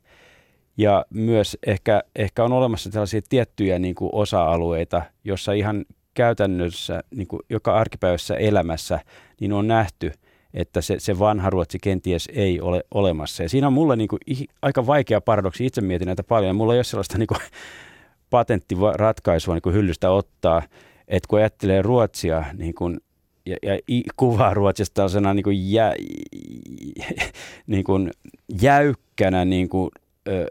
ja 0.76 1.04
myös 1.10 1.58
ehkä, 1.66 2.02
ehkä 2.16 2.44
on 2.44 2.52
olemassa 2.52 2.90
tällaisia 2.90 3.20
tiettyjä 3.28 3.78
niin 3.78 3.94
kuin 3.94 4.10
osa-alueita, 4.12 5.02
jossa 5.24 5.52
ihan 5.52 5.84
käytännössä, 6.18 7.02
niin 7.14 7.28
kuin 7.28 7.42
joka 7.50 7.74
arkipäivässä 7.74 8.34
elämässä, 8.34 9.00
niin 9.40 9.52
on 9.52 9.68
nähty, 9.68 10.12
että 10.54 10.80
se, 10.80 10.96
se 10.98 11.18
vanha 11.18 11.50
Ruotsi 11.50 11.78
kenties 11.82 12.28
ei 12.32 12.60
ole 12.60 12.84
olemassa. 12.94 13.42
Ja 13.42 13.48
siinä 13.48 13.66
on 13.66 13.72
mulle 13.72 13.96
niin 13.96 14.08
kuin, 14.08 14.20
aika 14.62 14.86
vaikea 14.86 15.20
paradoksi, 15.20 15.66
itse 15.66 15.80
mietin 15.80 16.06
näitä 16.06 16.22
paljon, 16.22 16.56
mulla 16.56 16.74
ei 16.74 16.78
ole 16.78 16.84
sellaista 16.84 17.18
niin 17.18 17.26
kuin, 17.26 17.38
patenttiratkaisua 18.30 19.54
niin 19.54 19.62
kuin 19.62 19.74
hyllystä 19.74 20.10
ottaa, 20.10 20.62
että 21.08 21.26
kun 21.28 21.38
ajattelee 21.38 21.82
Ruotsia 21.82 22.44
niin 22.56 22.74
kuin, 22.74 23.00
ja, 23.46 23.56
ja 23.62 23.78
kuvaa 24.16 24.54
Ruotsista 24.54 24.94
tällaisena 24.94 25.34
niin 25.34 25.72
jä, 25.72 25.94
niin 27.66 28.10
jäykkänä, 28.62 29.44
niin 29.44 29.68
kuin, 29.68 29.90
ö, 30.28 30.46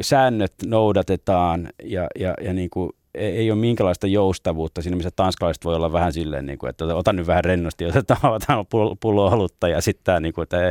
säännöt 0.00 0.54
noudatetaan 0.66 1.68
ja, 1.82 2.06
ja, 2.18 2.34
ja 2.40 2.52
niin 2.52 2.70
kuin, 2.70 2.90
ei 3.14 3.50
ole 3.50 3.60
minkälaista 3.60 4.06
joustavuutta 4.06 4.82
siinä, 4.82 4.96
missä 4.96 5.10
tanskalaiset 5.16 5.64
voi 5.64 5.74
olla 5.74 5.92
vähän 5.92 6.12
silleen, 6.12 6.46
niin 6.46 6.58
kuin, 6.58 6.70
että 6.70 6.84
otan 6.84 7.16
nyt 7.16 7.26
vähän 7.26 7.44
rennosti, 7.44 7.86
otetaan, 7.86 8.66
pullo 9.00 9.26
olutta 9.26 9.68
ja 9.68 9.80
sitten 9.80 10.22
niin 10.22 10.34
että 10.42 10.68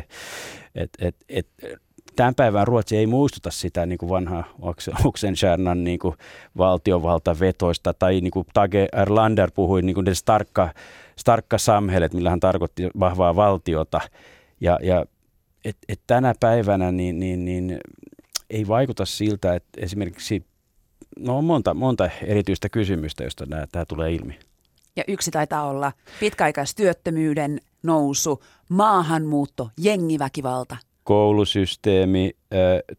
et, 0.75 0.89
et, 0.99 1.15
et, 1.29 1.47
tämän 2.15 2.35
päivän 2.35 2.67
Ruotsi 2.67 2.97
ei 2.97 3.07
muistuta 3.07 3.51
sitä 3.51 3.85
niin 3.85 3.97
kuin 3.97 4.09
vanhaa 4.09 4.43
Oxenstiernan 5.03 5.83
niin 5.83 5.99
kuin 5.99 6.15
valtiovaltavetoista, 6.57 7.93
tai 7.93 8.21
niin 8.21 8.31
kuin 8.31 8.47
Tage 8.53 8.87
Erlander 8.93 9.51
puhui 9.55 9.81
niin 9.81 9.93
kuin 9.93 10.15
starkka, 10.15 10.69
starkka 11.15 11.57
samhället, 11.57 12.13
millä 12.13 12.29
hän 12.29 12.39
tarkoitti 12.39 12.89
vahvaa 12.99 13.35
valtiota. 13.35 14.01
Ja, 14.61 14.79
ja 14.83 15.05
et, 15.65 15.77
et 15.89 15.99
tänä 16.07 16.33
päivänä 16.39 16.91
niin, 16.91 17.19
niin, 17.19 17.45
niin 17.45 17.79
ei 18.49 18.67
vaikuta 18.67 19.05
siltä, 19.05 19.53
että 19.53 19.81
esimerkiksi 19.81 20.45
no 21.19 21.37
on 21.37 21.45
monta, 21.45 21.73
monta 21.73 22.09
erityistä 22.23 22.69
kysymystä, 22.69 23.23
josta 23.23 23.45
tämä 23.71 23.85
tulee 23.85 24.13
ilmi. 24.13 24.39
Ja 24.95 25.03
yksi 25.07 25.31
taitaa 25.31 25.69
olla 25.69 25.91
pitkäaikaistyöttömyyden 26.19 27.61
nousu, 27.83 28.43
maahanmuutto, 28.69 29.69
jengiväkivalta– 29.77 30.77
koulusysteemi, 31.03 32.31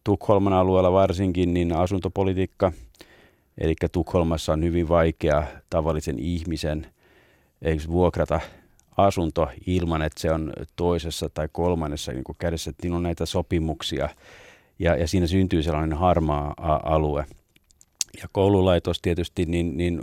Tukholman 0.05 0.53
alueella 0.53 0.93
varsinkin, 0.93 1.55
niin 1.55 1.73
asuntopolitiikka, 1.73 2.73
eli 3.59 3.75
Tukholmassa 3.93 4.53
on 4.53 4.65
hyvin 4.65 4.89
vaikea 4.89 5.47
tavallisen 5.71 6.19
ihmisen 6.19 6.87
eikö 7.63 7.83
vuokrata 7.89 8.41
asunto 8.97 9.49
ilman, 9.67 10.03
että 10.03 10.21
se 10.21 10.33
on 10.33 10.53
toisessa 10.77 11.29
tai 11.29 11.49
kolmannessa 11.53 12.13
niin 12.13 12.25
kuin 12.25 12.37
kädessä, 12.39 12.71
että 12.71 12.97
on 12.97 13.03
näitä 13.03 13.27
sopimuksia 13.27 14.09
ja, 14.79 14.97
ja 14.97 15.09
siinä 15.09 15.27
syntyy 15.27 15.63
sellainen 15.63 15.99
harmaa 15.99 16.55
alue. 16.83 17.27
Ja 18.23 18.29
koululaitos 18.33 19.01
tietysti, 19.03 19.47
niin, 19.47 19.77
niin 19.77 20.01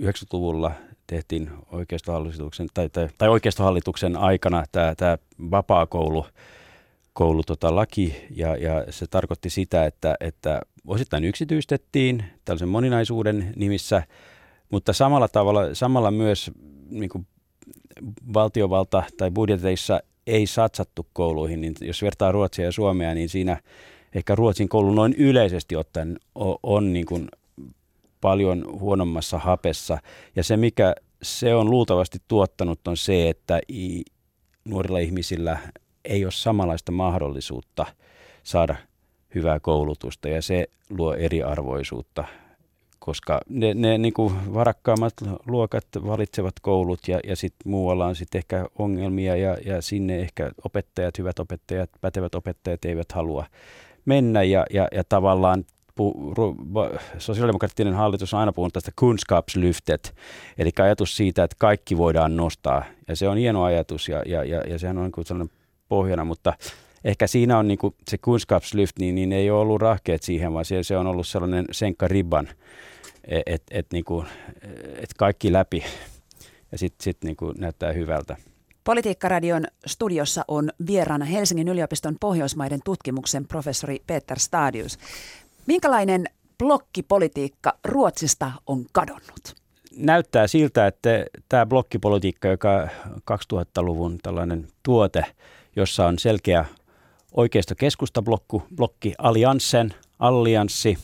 90-luvulla 0.00 0.72
tehtiin 1.06 1.50
oikeistohallituksen, 1.72 2.68
tai, 2.74 2.88
tai, 2.88 3.08
tai 3.18 3.28
oikeistohallituksen 3.28 4.16
aikana 4.16 4.64
tämä, 4.72 4.94
tämä 4.94 5.18
vapaa-koulu, 5.50 6.26
koulu 7.12 7.42
tota, 7.42 7.74
laki. 7.74 8.16
Ja, 8.30 8.56
ja 8.56 8.84
se 8.90 9.06
tarkoitti 9.06 9.50
sitä, 9.50 9.86
että, 9.86 10.14
että 10.20 10.60
osittain 10.86 11.24
yksityistettiin 11.24 12.24
tällaisen 12.44 12.68
moninaisuuden 12.68 13.52
nimissä, 13.56 14.02
mutta 14.70 14.92
samalla 14.92 15.28
tavalla, 15.28 15.74
samalla 15.74 16.10
myös 16.10 16.50
niin 16.90 17.10
kuin 17.10 17.26
valtiovalta 18.34 19.02
tai 19.16 19.30
budjeteissa 19.30 20.00
ei 20.26 20.46
satsattu 20.46 21.06
kouluihin, 21.12 21.60
niin 21.60 21.74
jos 21.80 22.02
vertaa 22.02 22.32
Ruotsia 22.32 22.64
ja 22.64 22.72
Suomea, 22.72 23.14
niin 23.14 23.28
siinä 23.28 23.60
ehkä 24.14 24.34
Ruotsin 24.34 24.68
koulu 24.68 24.94
noin 24.94 25.14
yleisesti 25.18 25.76
ottaen 25.76 26.18
on, 26.34 26.56
on 26.62 26.92
niin 26.92 27.06
kuin 27.06 27.28
paljon 28.20 28.80
huonommassa 28.80 29.38
hapessa. 29.38 29.98
Ja 30.36 30.44
se, 30.44 30.56
mikä 30.56 30.94
se 31.22 31.54
on 31.54 31.70
luultavasti 31.70 32.18
tuottanut, 32.28 32.88
on 32.88 32.96
se, 32.96 33.28
että 33.28 33.60
nuorilla 34.64 34.98
ihmisillä 34.98 35.58
ei 36.04 36.24
ole 36.24 36.32
samanlaista 36.32 36.92
mahdollisuutta 36.92 37.86
saada 38.42 38.76
hyvää 39.34 39.60
koulutusta 39.60 40.28
ja 40.28 40.42
se 40.42 40.66
luo 40.90 41.14
eriarvoisuutta, 41.14 42.24
koska 42.98 43.40
ne, 43.48 43.74
ne 43.74 43.98
niin 43.98 44.14
kuin 44.14 44.54
varakkaammat 44.54 45.14
luokat 45.46 45.86
valitsevat 46.06 46.54
koulut 46.62 47.08
ja, 47.08 47.20
ja 47.24 47.36
sitten 47.36 47.70
muualla 47.70 48.06
on 48.06 48.16
sitten 48.16 48.38
ehkä 48.38 48.66
ongelmia 48.78 49.36
ja, 49.36 49.56
ja 49.64 49.82
sinne 49.82 50.18
ehkä 50.18 50.50
opettajat, 50.64 51.18
hyvät 51.18 51.38
opettajat, 51.38 51.90
pätevät 52.00 52.34
opettajat 52.34 52.84
eivät 52.84 53.12
halua 53.12 53.44
mennä 54.08 54.42
ja, 54.42 54.66
ja, 54.70 54.88
ja 54.92 55.04
tavallaan 55.08 55.64
sosiaalidemokraattinen 57.18 57.94
hallitus 57.94 58.34
on 58.34 58.40
aina 58.40 58.52
puhunut 58.52 58.72
tästä 58.72 58.92
kunskapslyftet, 58.98 60.14
eli 60.58 60.70
ajatus 60.82 61.16
siitä, 61.16 61.44
että 61.44 61.56
kaikki 61.58 61.98
voidaan 61.98 62.36
nostaa. 62.36 62.84
Ja 63.08 63.16
se 63.16 63.28
on 63.28 63.36
hieno 63.36 63.64
ajatus 63.64 64.08
ja, 64.08 64.22
ja, 64.26 64.44
ja, 64.44 64.60
ja 64.60 64.78
sehän 64.78 64.98
on 64.98 65.10
niin 65.16 65.26
sellainen 65.26 65.54
pohjana, 65.88 66.24
mutta 66.24 66.52
ehkä 67.04 67.26
siinä 67.26 67.58
on 67.58 67.68
niin 67.68 67.78
kuin 67.78 67.94
se 68.08 68.18
kunskapslyft, 68.18 68.98
niin, 68.98 69.14
niin 69.14 69.32
ei 69.32 69.50
ole 69.50 69.60
ollut 69.60 69.80
rahkeet 69.80 70.22
siihen, 70.22 70.52
vaan 70.52 70.64
se, 70.82 70.96
on 70.96 71.06
ollut 71.06 71.26
sellainen 71.26 71.64
senkka 71.70 72.08
ribban, 72.08 72.48
että 73.24 73.42
et, 73.46 73.62
et, 73.70 73.86
niin 73.92 74.04
kuin, 74.04 74.26
et 74.96 75.14
kaikki 75.16 75.52
läpi 75.52 75.84
ja 76.72 76.78
sitten 76.78 77.04
sit 77.04 77.18
niin 77.24 77.36
kuin 77.36 77.54
näyttää 77.58 77.92
hyvältä. 77.92 78.36
Politiikkaradion 78.88 79.64
studiossa 79.86 80.44
on 80.48 80.70
vieraana 80.86 81.24
Helsingin 81.24 81.68
yliopiston 81.68 82.16
Pohjoismaiden 82.20 82.80
tutkimuksen 82.84 83.46
professori 83.46 84.02
Peter 84.06 84.38
Stadius. 84.38 84.98
Minkälainen 85.66 86.24
blokkipolitiikka 86.58 87.72
Ruotsista 87.84 88.52
on 88.66 88.86
kadonnut? 88.92 89.54
Näyttää 89.96 90.46
siltä, 90.46 90.86
että 90.86 91.08
tämä 91.48 91.66
blokkipolitiikka, 91.66 92.48
joka 92.48 92.88
2000-luvun 93.16 94.18
tällainen 94.22 94.68
tuote, 94.82 95.24
jossa 95.76 96.06
on 96.06 96.18
selkeä 96.18 96.64
oikeisto-keskustablokki, 97.32 99.14
allianssen, 99.18 99.94
allianssi 100.18 100.98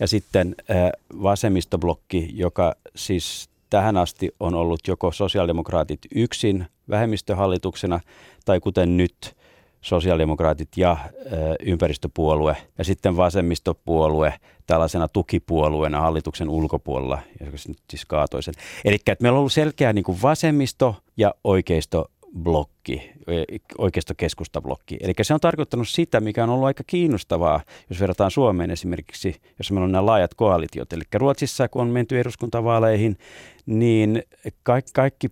ja 0.00 0.06
sitten 0.06 0.54
äh, 0.70 0.90
vasemmistoblokki, 1.22 2.30
joka 2.34 2.74
siis 2.96 3.50
tähän 3.70 3.96
asti 3.96 4.30
on 4.40 4.54
ollut 4.54 4.80
joko 4.86 5.12
sosiaalidemokraatit 5.12 6.00
yksin 6.14 6.66
vähemmistöhallituksena 6.90 8.00
tai 8.44 8.60
kuten 8.60 8.96
nyt 8.96 9.36
sosiaalidemokraatit 9.80 10.68
ja 10.76 10.90
äh, 10.90 11.08
ympäristöpuolue 11.66 12.56
ja 12.78 12.84
sitten 12.84 13.16
vasemmistopuolue 13.16 14.34
tällaisena 14.66 15.08
tukipuolueena 15.08 16.00
hallituksen 16.00 16.48
ulkopuolella, 16.48 17.18
joka 17.40 17.56
nyt 17.68 17.78
siis 17.90 18.04
kaatoi 18.04 18.42
sen. 18.42 18.54
Eli 18.84 18.98
meillä 19.20 19.36
on 19.36 19.38
ollut 19.38 19.52
selkeä 19.52 19.92
niin 19.92 20.04
kuin 20.04 20.22
vasemmisto 20.22 20.96
ja 21.16 21.34
oikeisto 21.44 22.10
blokki, 22.38 23.12
oikeisto-keskustablokki. 23.78 24.96
Eli 25.00 25.12
se 25.22 25.34
on 25.34 25.40
tarkoittanut 25.40 25.88
sitä, 25.88 26.20
mikä 26.20 26.44
on 26.44 26.50
ollut 26.50 26.66
aika 26.66 26.84
kiinnostavaa, 26.86 27.60
jos 27.90 28.00
verrataan 28.00 28.30
Suomeen 28.30 28.70
esimerkiksi, 28.70 29.40
jos 29.58 29.70
meillä 29.70 29.84
on 29.84 29.92
nämä 29.92 30.06
laajat 30.06 30.34
koalitiot. 30.34 30.92
Eli 30.92 31.02
Ruotsissa, 31.14 31.68
kun 31.68 31.82
on 31.82 31.88
menty 31.88 32.20
eduskuntavaaleihin, 32.20 33.18
niin 33.66 34.22
kaikki, 34.62 34.92
kaikki, 34.94 35.28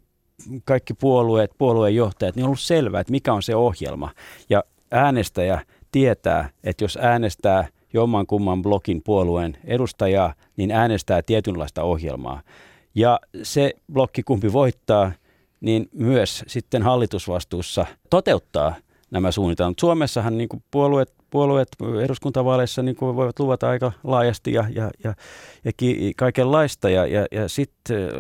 kaikki 0.65 0.95
puolueet, 0.95 1.51
puolueenjohtajat, 1.59 2.37
niin 2.37 2.45
on 2.45 2.49
ollut 2.49 2.61
selvää, 2.61 3.01
että 3.01 3.11
mikä 3.11 3.33
on 3.33 3.43
se 3.43 3.57
ohjelma. 3.57 4.11
Ja 4.51 4.65
äänestäjä 4.91 5.61
tietää, 5.93 6.51
että 6.65 6.85
jos 6.85 6.99
äänestää 7.01 7.69
jomman 7.93 8.27
kumman 8.27 8.63
blokin 8.63 9.03
puolueen 9.03 9.57
edustajaa, 9.65 10.35
niin 10.57 10.71
äänestää 10.71 11.23
tietynlaista 11.23 11.83
ohjelmaa. 11.83 12.43
Ja 12.95 13.21
se 13.43 13.73
blokki, 13.93 14.23
kumpi 14.23 14.53
voittaa– 14.53 15.13
niin 15.61 15.89
myös 15.93 16.45
sitten 16.47 16.83
hallitusvastuussa 16.83 17.87
toteuttaa 18.11 18.75
nämä 19.11 19.31
suunnitelmat. 19.31 19.79
Suomessahan 19.79 20.39
niin 20.39 20.49
puolueet 20.71 21.15
puolueet 21.31 21.69
eduskuntavaaleissa 22.05 22.83
niin 22.83 22.97
kuin 22.97 23.17
voivat 23.17 23.39
luvata 23.39 23.69
aika 23.69 23.93
laajasti 24.05 24.53
ja, 24.53 24.65
ja, 24.71 24.91
ja, 25.05 25.15
ja 25.65 25.73
ki, 25.77 26.13
kaikenlaista. 26.17 26.91
Ja, 26.91 27.07
ja, 27.07 27.27
ja 27.33 27.49
sitten 27.49 28.11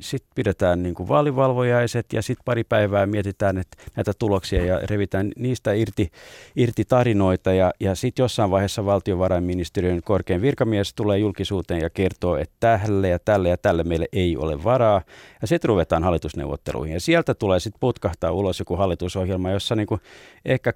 sit 0.00 0.24
pidetään 0.34 0.82
niin 0.82 0.94
kuin 0.94 1.08
vaalivalvojaiset 1.08 2.12
ja 2.12 2.22
sitten 2.22 2.44
pari 2.44 2.64
päivää 2.64 3.06
mietitään 3.06 3.58
että 3.58 3.76
näitä 3.96 4.12
tuloksia 4.18 4.64
ja 4.64 4.80
revitään 4.90 5.32
niistä 5.36 5.72
irti, 5.72 6.10
irti 6.56 6.84
tarinoita. 6.84 7.52
Ja, 7.52 7.72
ja 7.80 7.94
sitten 7.94 8.22
jossain 8.22 8.50
vaiheessa 8.50 8.84
valtiovarainministeriön 8.84 10.00
korkein 10.04 10.42
virkamies 10.42 10.94
tulee 10.94 11.18
julkisuuteen 11.18 11.80
ja 11.80 11.90
kertoo, 11.90 12.36
että 12.36 12.54
tälle 12.60 13.08
ja 13.08 13.18
tälle 13.18 13.48
ja 13.48 13.56
tälle 13.56 13.84
meille 13.84 14.06
ei 14.12 14.36
ole 14.36 14.64
varaa. 14.64 15.02
Ja 15.40 15.46
sitten 15.46 15.68
ruvetaan 15.68 16.04
hallitusneuvotteluihin. 16.04 16.94
Ja 16.94 17.00
sieltä 17.00 17.34
tulee 17.34 17.60
sitten 17.60 17.80
putkahtaa 17.80 18.30
ulos 18.30 18.58
joku 18.58 18.76
hallitusohjelma, 18.76 19.50
jossa 19.50 19.76
niin 19.76 19.86
kuin 19.86 20.00
ehkä 20.44 20.72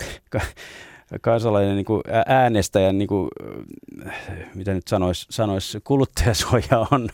kansalainen 1.20 1.76
niin 1.76 1.84
kuin 1.84 2.02
äänestäjän, 2.26 2.98
niin 2.98 3.08
kuin, 3.08 3.28
mitä 4.54 4.74
nyt 4.74 4.88
sanoisi, 4.88 5.26
sanois, 5.30 5.78
kuluttajasuoja 5.84 6.86
on, 6.90 7.08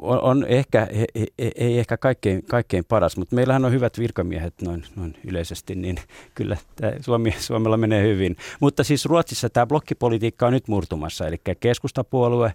on, 0.00 0.20
on 0.20 0.44
ehkä, 0.48 0.88
ei, 1.14 1.52
ei 1.56 1.78
ehkä 1.78 1.96
kaikkein, 1.96 2.42
kaikkein 2.44 2.84
paras, 2.84 3.16
mutta 3.16 3.34
meillähän 3.34 3.64
on 3.64 3.72
hyvät 3.72 3.98
virkamiehet 3.98 4.54
noin, 4.62 4.84
noin 4.96 5.16
yleisesti, 5.24 5.74
niin 5.74 5.96
kyllä 6.34 6.56
tämä 6.76 6.92
Suomi, 7.00 7.34
Suomella 7.38 7.76
menee 7.76 8.02
hyvin. 8.02 8.36
Mutta 8.60 8.84
siis 8.84 9.06
Ruotsissa 9.06 9.50
tämä 9.50 9.66
blokkipolitiikka 9.66 10.46
on 10.46 10.52
nyt 10.52 10.68
murtumassa, 10.68 11.26
eli 11.26 11.36
keskustapuolue, 11.60 12.54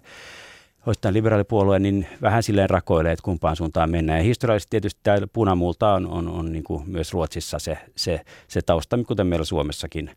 osittain 0.86 1.14
liberaalipuolue, 1.14 1.78
niin 1.78 2.06
vähän 2.22 2.42
silleen 2.42 2.70
rakoilee, 2.70 3.12
että 3.12 3.22
kumpaan 3.22 3.56
suuntaan 3.56 3.90
mennään. 3.90 4.18
Ja 4.18 4.24
historiallisesti 4.24 4.70
tietysti 4.70 5.00
tämä 5.02 5.18
punamulta 5.32 5.94
on, 5.94 6.06
on, 6.06 6.28
on 6.28 6.52
niin 6.52 6.64
kuin 6.64 6.82
myös 6.86 7.12
Ruotsissa 7.12 7.58
se, 7.58 7.78
se, 7.96 8.20
se 8.48 8.62
tausta, 8.62 8.98
kuten 9.06 9.26
meillä 9.26 9.44
Suomessakin. 9.44 10.10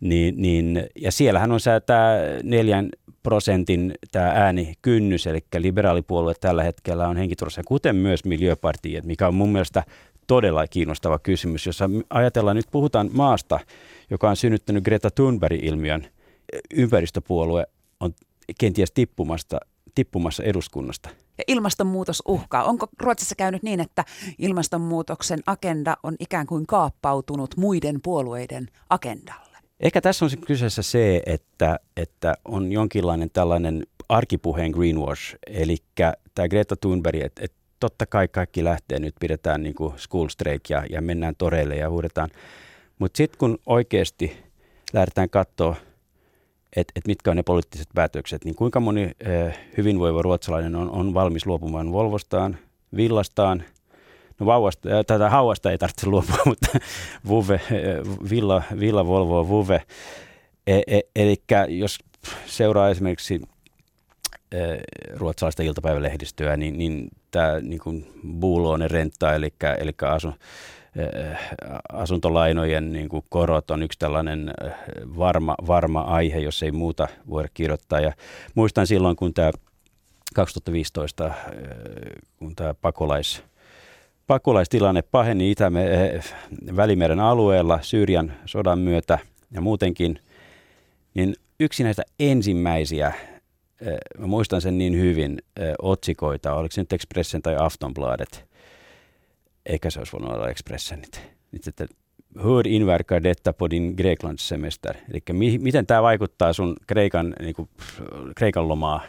Niin, 0.00 0.34
niin, 0.38 0.86
ja 0.96 1.12
siellähän 1.12 1.52
on 1.52 1.60
tämä 1.86 2.16
neljän 2.42 2.88
prosentin 3.22 3.94
tämä 4.12 4.26
äänikynnys, 4.26 5.26
eli 5.26 5.40
liberaalipuolue 5.58 6.34
tällä 6.40 6.62
hetkellä 6.62 7.08
on 7.08 7.16
henkiturvassa, 7.16 7.62
kuten 7.66 7.96
myös 7.96 8.24
miljöpartiet, 8.24 9.04
mikä 9.04 9.28
on 9.28 9.34
mun 9.34 9.52
mielestä 9.52 9.84
todella 10.26 10.66
kiinnostava 10.66 11.18
kysymys, 11.18 11.66
jossa 11.66 11.90
ajatellaan, 12.10 12.56
nyt 12.56 12.66
puhutaan 12.70 13.10
maasta, 13.12 13.60
joka 14.10 14.30
on 14.30 14.36
synnyttänyt 14.36 14.84
Greta 14.84 15.10
Thunberg-ilmiön, 15.10 16.06
ympäristöpuolue 16.74 17.66
on 18.00 18.14
kenties 18.60 18.92
tippumasta, 18.92 19.60
tippumassa 19.96 20.42
eduskunnasta. 20.42 21.08
Ja 21.38 21.44
ilmastonmuutos 21.46 22.22
uhkaa. 22.28 22.64
Onko 22.64 22.88
Ruotsissa 23.00 23.34
käynyt 23.34 23.62
niin, 23.62 23.80
että 23.80 24.04
ilmastonmuutoksen 24.38 25.40
agenda 25.46 25.96
on 26.02 26.16
ikään 26.20 26.46
kuin 26.46 26.66
kaappautunut 26.66 27.56
muiden 27.56 28.00
puolueiden 28.02 28.68
agendalle? 28.90 29.58
Ehkä 29.80 30.00
tässä 30.00 30.24
on 30.24 30.30
kyseessä 30.46 30.82
se, 30.82 31.22
että, 31.26 31.78
että 31.96 32.34
on 32.44 32.72
jonkinlainen 32.72 33.30
tällainen 33.30 33.86
arkipuheen 34.08 34.70
greenwash, 34.70 35.36
eli 35.46 35.76
tämä 36.34 36.48
Greta 36.48 36.76
Thunberg, 36.76 37.20
että, 37.20 37.44
että 37.44 37.56
totta 37.80 38.06
kai 38.06 38.28
kaikki 38.28 38.64
lähtee, 38.64 38.98
nyt 38.98 39.14
pidetään 39.20 39.62
niin 39.62 39.74
kuin 39.74 39.94
school 39.98 40.28
strike 40.28 40.74
ja, 40.74 40.84
ja 40.90 41.02
mennään 41.02 41.34
toreille 41.38 41.76
ja 41.76 41.90
huudetaan. 41.90 42.30
Mutta 42.98 43.16
sitten 43.16 43.38
kun 43.38 43.58
oikeasti 43.66 44.36
lähdetään 44.92 45.30
katsoa, 45.30 45.76
että 46.76 46.92
et 46.96 47.06
mitkä 47.06 47.30
on 47.30 47.36
ne 47.36 47.42
poliittiset 47.42 47.88
päätökset, 47.94 48.44
niin 48.44 48.54
kuinka 48.54 48.80
moni 48.80 49.10
eh, 49.20 49.58
hyvinvoiva 49.76 50.22
ruotsalainen 50.22 50.74
on, 50.74 50.90
on 50.90 51.14
valmis 51.14 51.46
luopumaan 51.46 51.92
Volvostaan, 51.92 52.58
villastaan– 52.96 53.62
No 54.40 54.46
vauvasta, 54.46 54.88
tätä 55.06 55.30
hauasta 55.30 55.70
ei 55.70 55.78
tarvitse 55.78 56.06
luopua, 56.06 56.38
mutta 56.46 56.78
Vuve, 57.28 57.60
Villa, 58.30 58.62
Villa 58.80 59.06
Volvo 59.06 59.48
Vuve. 59.48 59.82
E, 60.66 60.80
e, 60.86 61.00
eli 61.16 61.42
jos 61.68 61.98
seuraa 62.46 62.88
esimerkiksi 62.88 63.40
e, 64.52 64.58
ruotsalaista 65.14 65.62
iltapäivälehdistöä, 65.62 66.56
niin, 66.56 66.78
niin 66.78 67.08
tämä 67.30 67.60
niin 67.60 68.06
buuloinen 68.40 68.90
renta, 68.90 69.34
eli, 69.34 69.52
eli 69.78 69.92
asun, 70.02 70.34
asuntolainojen 71.92 72.92
niin 72.92 73.08
kuin 73.08 73.24
korot 73.28 73.70
on 73.70 73.82
yksi 73.82 73.98
tällainen 73.98 74.48
e, 74.48 74.70
varma, 75.18 75.54
varma 75.66 76.00
aihe, 76.00 76.38
jos 76.38 76.62
ei 76.62 76.72
muuta 76.72 77.08
voida 77.30 77.48
kirjoittaa. 77.54 78.00
Ja 78.00 78.12
muistan 78.54 78.86
silloin, 78.86 79.16
kun 79.16 79.34
tämä 79.34 79.50
2015, 80.34 81.34
kun 82.38 82.56
tämä 82.56 82.74
pakolais 82.74 83.42
pakolaistilanne 84.26 85.02
paheni 85.02 85.54
Itäme- 85.54 86.24
Välimeren 86.76 87.20
alueella 87.20 87.78
Syyrian 87.82 88.32
sodan 88.46 88.78
myötä 88.78 89.18
ja 89.50 89.60
muutenkin, 89.60 90.18
niin 91.14 91.34
yksi 91.60 91.84
näitä 91.84 92.02
ensimmäisiä, 92.20 93.12
mä 94.18 94.26
muistan 94.26 94.60
sen 94.60 94.78
niin 94.78 94.96
hyvin, 94.96 95.38
otsikoita, 95.82 96.54
oliko 96.54 96.72
se 96.72 96.80
nyt 96.80 96.92
Expressen 96.92 97.42
tai 97.42 97.56
Aftonbladet, 97.58 98.44
eikä 99.66 99.90
se 99.90 100.00
olisi 100.00 100.12
voinut 100.12 100.32
olla 100.32 100.48
Expressenit. 100.48 101.20
Sitten, 101.60 101.88
hur 102.42 102.68
inverkar 102.68 103.22
detta 103.22 103.52
på 103.52 103.70
din 103.70 103.94
Greklandssemester? 103.96 104.96
Eli 105.10 105.20
mi- 105.32 105.58
miten 105.58 105.86
tämä 105.86 106.02
vaikuttaa 106.02 106.52
sun 106.52 106.76
Kreikan, 106.86 107.34
niin 107.40 107.54
kuin, 107.54 107.68
Kreikan 108.36 108.68
lomaa 108.68 109.00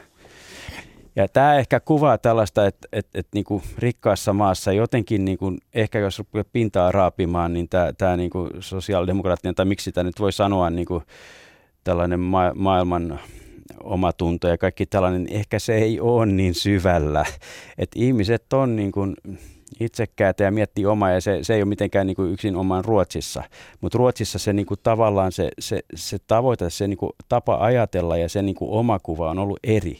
ja 1.18 1.28
tämä 1.28 1.56
ehkä 1.56 1.80
kuvaa 1.80 2.18
tällaista, 2.18 2.68
että, 2.68 2.88
että, 2.92 3.20
että 3.20 3.30
niin 3.34 3.44
kuin 3.44 3.64
rikkaassa 3.78 4.34
maassa 4.34 4.74
jotenkin, 4.74 5.26
niin 5.26 5.38
kuin, 5.38 5.58
ehkä 5.74 6.00
jos 6.00 6.20
rupeaa 6.20 6.44
pintaa 6.54 6.92
raapimaan, 6.92 7.54
niin 7.54 7.70
tämä, 7.98 8.18
niin 8.18 8.30
kuin 8.30 8.50
sosiaalidemokraattinen, 8.60 9.56
tai 9.56 9.66
miksi 9.66 9.84
sitä 9.84 10.04
nyt 10.04 10.20
voi 10.20 10.32
sanoa, 10.32 10.70
niin 10.70 10.86
kuin 10.86 11.04
tällainen 11.84 12.20
ma- 12.20 12.54
maailman 12.56 13.20
omatunto 13.84 14.48
ja 14.48 14.58
kaikki 14.58 14.86
tällainen, 14.86 15.28
ehkä 15.30 15.60
se 15.60 15.76
ei 15.76 16.00
ole 16.00 16.26
niin 16.26 16.54
syvällä. 16.54 17.26
Että 17.78 18.00
ihmiset 18.00 18.54
on 18.54 18.76
niin 18.76 18.92
kuin 18.92 19.16
itsekkäitä 19.80 20.44
ja 20.44 20.52
miettii 20.52 20.86
omaa, 20.86 21.12
ja 21.12 21.22
se, 21.22 21.40
se 21.42 21.56
ei 21.56 21.62
ole 21.62 21.70
mitenkään 21.70 22.08
niin 22.08 22.16
kuin 22.16 22.34
yksin 22.34 22.56
omaan 22.56 22.86
Ruotsissa. 22.86 23.44
Mutta 23.82 23.98
Ruotsissa 23.98 24.40
se 24.40 24.54
niin 24.54 24.66
kuin 24.66 24.80
tavallaan 24.84 25.32
se, 25.32 25.50
se, 25.60 25.80
se 25.96 26.18
tavoite, 26.28 26.70
se 26.70 26.88
niin 26.88 26.98
kuin 26.98 27.12
tapa 27.30 27.58
ajatella 27.60 28.18
ja 28.18 28.30
se 28.30 28.42
niin 28.42 28.56
kuin 28.56 28.72
oma 28.72 29.00
kuva 29.00 29.30
on 29.30 29.40
ollut 29.40 29.60
eri. 29.64 30.00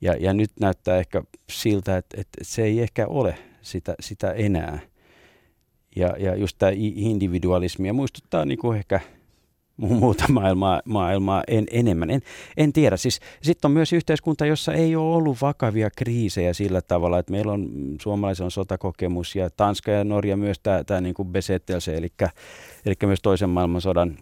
Ja, 0.00 0.14
ja 0.20 0.34
nyt 0.34 0.50
näyttää 0.60 0.98
ehkä 0.98 1.22
siltä, 1.50 1.96
että, 1.96 2.20
että 2.20 2.38
se 2.42 2.62
ei 2.62 2.80
ehkä 2.80 3.06
ole 3.06 3.38
sitä, 3.62 3.94
sitä 4.00 4.32
enää. 4.32 4.78
Ja, 5.96 6.14
ja 6.18 6.36
just 6.36 6.56
tämä 6.58 6.72
individualismi 6.74 7.86
ja 7.86 7.92
muistuttaa 7.92 8.44
niin 8.44 8.58
kuin 8.58 8.78
ehkä 8.78 9.00
muuta 9.78 10.24
maailmaa, 10.28 10.82
maailmaa 10.84 11.42
en, 11.48 11.66
enemmän. 11.70 12.10
En, 12.10 12.20
en 12.56 12.72
tiedä. 12.72 12.96
Siis, 12.96 13.20
Sitten 13.42 13.68
on 13.68 13.72
myös 13.72 13.92
yhteiskunta, 13.92 14.46
jossa 14.46 14.72
ei 14.72 14.96
ole 14.96 15.16
ollut 15.16 15.42
vakavia 15.42 15.90
kriisejä 15.96 16.52
sillä 16.52 16.82
tavalla, 16.82 17.18
että 17.18 17.32
meillä 17.32 17.52
on 17.52 17.70
suomalaisen 18.00 18.50
sotakokemus 18.50 19.36
ja 19.36 19.50
Tanska 19.50 19.90
ja 19.90 20.04
Norja 20.04 20.36
myös 20.36 20.58
tämä, 20.58 20.84
tämä 20.84 21.00
niin 21.00 21.14
kuin 21.14 21.28
besettelse, 21.28 21.96
eli, 21.96 22.08
eli 22.86 22.94
myös 23.06 23.22
toisen 23.22 23.50
maailmansodan 23.50 24.18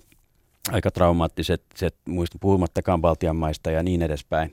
aika 0.72 0.90
traumaattiset, 0.90 1.62
se, 1.74 1.88
muista, 2.08 2.38
puhumattakaan 2.40 3.00
Baltian 3.00 3.36
maista 3.36 3.70
ja 3.70 3.82
niin 3.82 4.02
edespäin. 4.02 4.50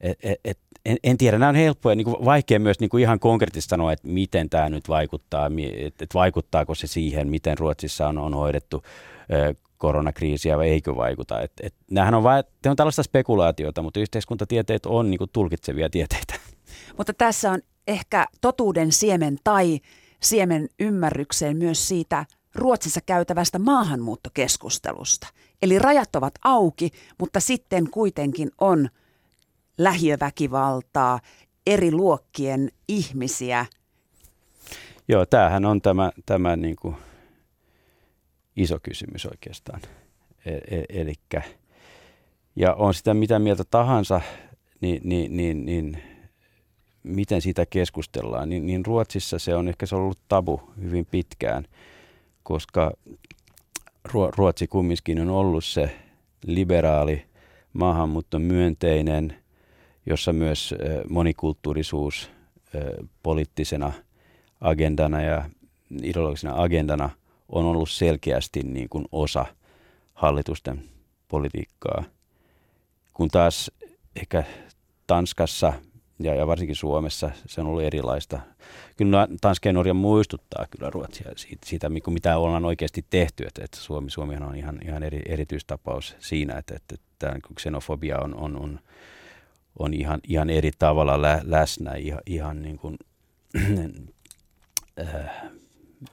Et, 0.00 0.18
et, 0.22 0.40
et, 0.44 0.58
en, 0.84 0.96
en 1.04 1.18
tiedä, 1.18 1.38
nämä 1.38 1.48
on 1.48 1.54
helppoja, 1.54 1.96
niin 1.96 2.06
vaikea 2.06 2.60
myös 2.60 2.80
niin 2.80 2.90
kuin 2.90 3.02
ihan 3.02 3.20
konkreettisesti 3.20 3.70
sanoa, 3.70 3.92
että 3.92 4.08
miten 4.08 4.50
tämä 4.50 4.68
nyt 4.68 4.88
vaikuttaa, 4.88 5.50
että 5.78 6.04
et 6.04 6.14
vaikuttaako 6.14 6.74
se 6.74 6.86
siihen, 6.86 7.28
miten 7.28 7.58
Ruotsissa 7.58 8.08
on, 8.08 8.18
on 8.18 8.34
hoidettu 8.34 8.82
koronakriisiä 9.78 10.56
vai 10.56 10.68
eikö 10.68 10.96
vaikuta. 10.96 11.40
Et, 11.40 11.52
et, 11.62 11.74
nämähän 11.90 12.14
on, 12.14 12.22
vain, 12.22 12.44
on 12.66 12.76
tällaista 12.76 13.02
spekulaatiota, 13.02 13.82
mutta 13.82 14.00
yhteiskuntatieteet 14.00 14.86
on 14.86 15.10
niin 15.10 15.18
kuin 15.18 15.30
tulkitsevia 15.32 15.90
tieteitä. 15.90 16.34
Mutta 16.96 17.14
tässä 17.14 17.50
on 17.50 17.60
ehkä 17.86 18.26
totuuden 18.40 18.92
siemen 18.92 19.38
tai 19.44 19.80
siemen 20.22 20.68
ymmärrykseen 20.80 21.56
myös 21.56 21.88
siitä 21.88 22.26
Ruotsissa 22.54 23.00
käytävästä 23.06 23.58
maahanmuuttokeskustelusta. 23.58 25.26
Eli 25.62 25.78
rajat 25.78 26.16
ovat 26.16 26.34
auki, 26.44 26.90
mutta 27.18 27.40
sitten 27.40 27.90
kuitenkin 27.90 28.50
on– 28.60 28.88
lähiöväkivaltaa, 29.78 31.20
eri 31.66 31.92
luokkien 31.92 32.70
ihmisiä. 32.88 33.66
Joo, 35.08 35.26
tämähän 35.26 35.64
on 35.64 35.82
tämä, 35.82 36.10
tämä 36.26 36.56
niin 36.56 36.76
kuin 36.76 36.96
iso 38.56 38.78
kysymys 38.82 39.26
oikeastaan. 39.26 39.80
E- 40.46 40.76
e- 40.76 41.00
elikkä, 41.00 41.42
ja 42.56 42.74
on 42.74 42.94
sitä 42.94 43.14
mitä 43.14 43.38
mieltä 43.38 43.64
tahansa, 43.70 44.20
niin, 44.80 45.00
niin, 45.04 45.36
niin, 45.36 45.66
niin 45.66 46.02
miten 47.02 47.42
siitä 47.42 47.66
keskustellaan, 47.66 48.48
niin, 48.48 48.66
niin 48.66 48.86
Ruotsissa 48.86 49.38
se 49.38 49.54
on 49.54 49.68
ehkä 49.68 49.86
se 49.86 49.96
ollut 49.96 50.18
tabu 50.28 50.60
hyvin 50.82 51.06
pitkään, 51.06 51.64
koska 52.42 52.92
Ruotsi 54.36 54.66
kumminkin 54.66 55.20
on 55.20 55.30
ollut 55.30 55.64
se 55.64 55.96
liberaali, 56.46 57.22
maahanmuutto 57.72 58.38
myönteinen– 58.38 59.36
jossa 60.06 60.32
myös 60.32 60.74
monikulttuurisuus 61.08 62.30
poliittisena 63.22 63.92
agendana 64.60 65.22
ja 65.22 65.50
ideologisena 66.02 66.62
agendana 66.62 67.10
on 67.48 67.64
ollut 67.64 67.90
selkeästi 67.90 68.60
niin 68.62 68.88
kuin 68.88 69.04
osa 69.12 69.46
hallitusten 70.14 70.84
politiikkaa. 71.28 72.04
Kun 73.12 73.28
taas 73.28 73.70
ehkä 74.16 74.44
Tanskassa 75.06 75.72
ja, 76.18 76.34
ja 76.34 76.46
varsinkin 76.46 76.76
Suomessa 76.76 77.30
se 77.46 77.60
on 77.60 77.66
ollut 77.66 77.82
erilaista. 77.82 78.40
Kyllä 78.96 79.28
Tanska 79.40 79.68
ja 79.68 79.72
Norja 79.72 79.94
muistuttaa 79.94 80.66
kyllä 80.70 80.90
Ruotsia 80.90 81.32
siitä, 81.36 81.66
siitä 81.66 81.88
mitä 81.88 82.38
ollaan 82.38 82.64
oikeasti 82.64 83.04
tehty. 83.10 83.44
Että, 83.46 83.64
että 83.64 83.80
Suomi, 83.80 84.10
Suomihan 84.10 84.42
on 84.42 84.56
ihan, 84.56 84.78
ihan 84.84 85.02
eri, 85.02 85.22
erityistapaus 85.26 86.16
siinä, 86.18 86.58
että, 86.58 86.74
että, 86.76 86.94
tämä 87.18 87.34
xenofobia 87.60 88.18
on, 88.20 88.34
on, 88.34 88.56
on 88.56 88.80
on 89.78 89.94
ihan, 89.94 90.20
ihan 90.28 90.50
eri 90.50 90.70
tavalla 90.78 91.22
lä, 91.22 91.40
läsnä, 91.44 91.94
ihan, 91.94 92.20
ihan 92.26 92.62
niin 92.62 92.78
kuin, 92.78 92.98
äh, 95.00 95.30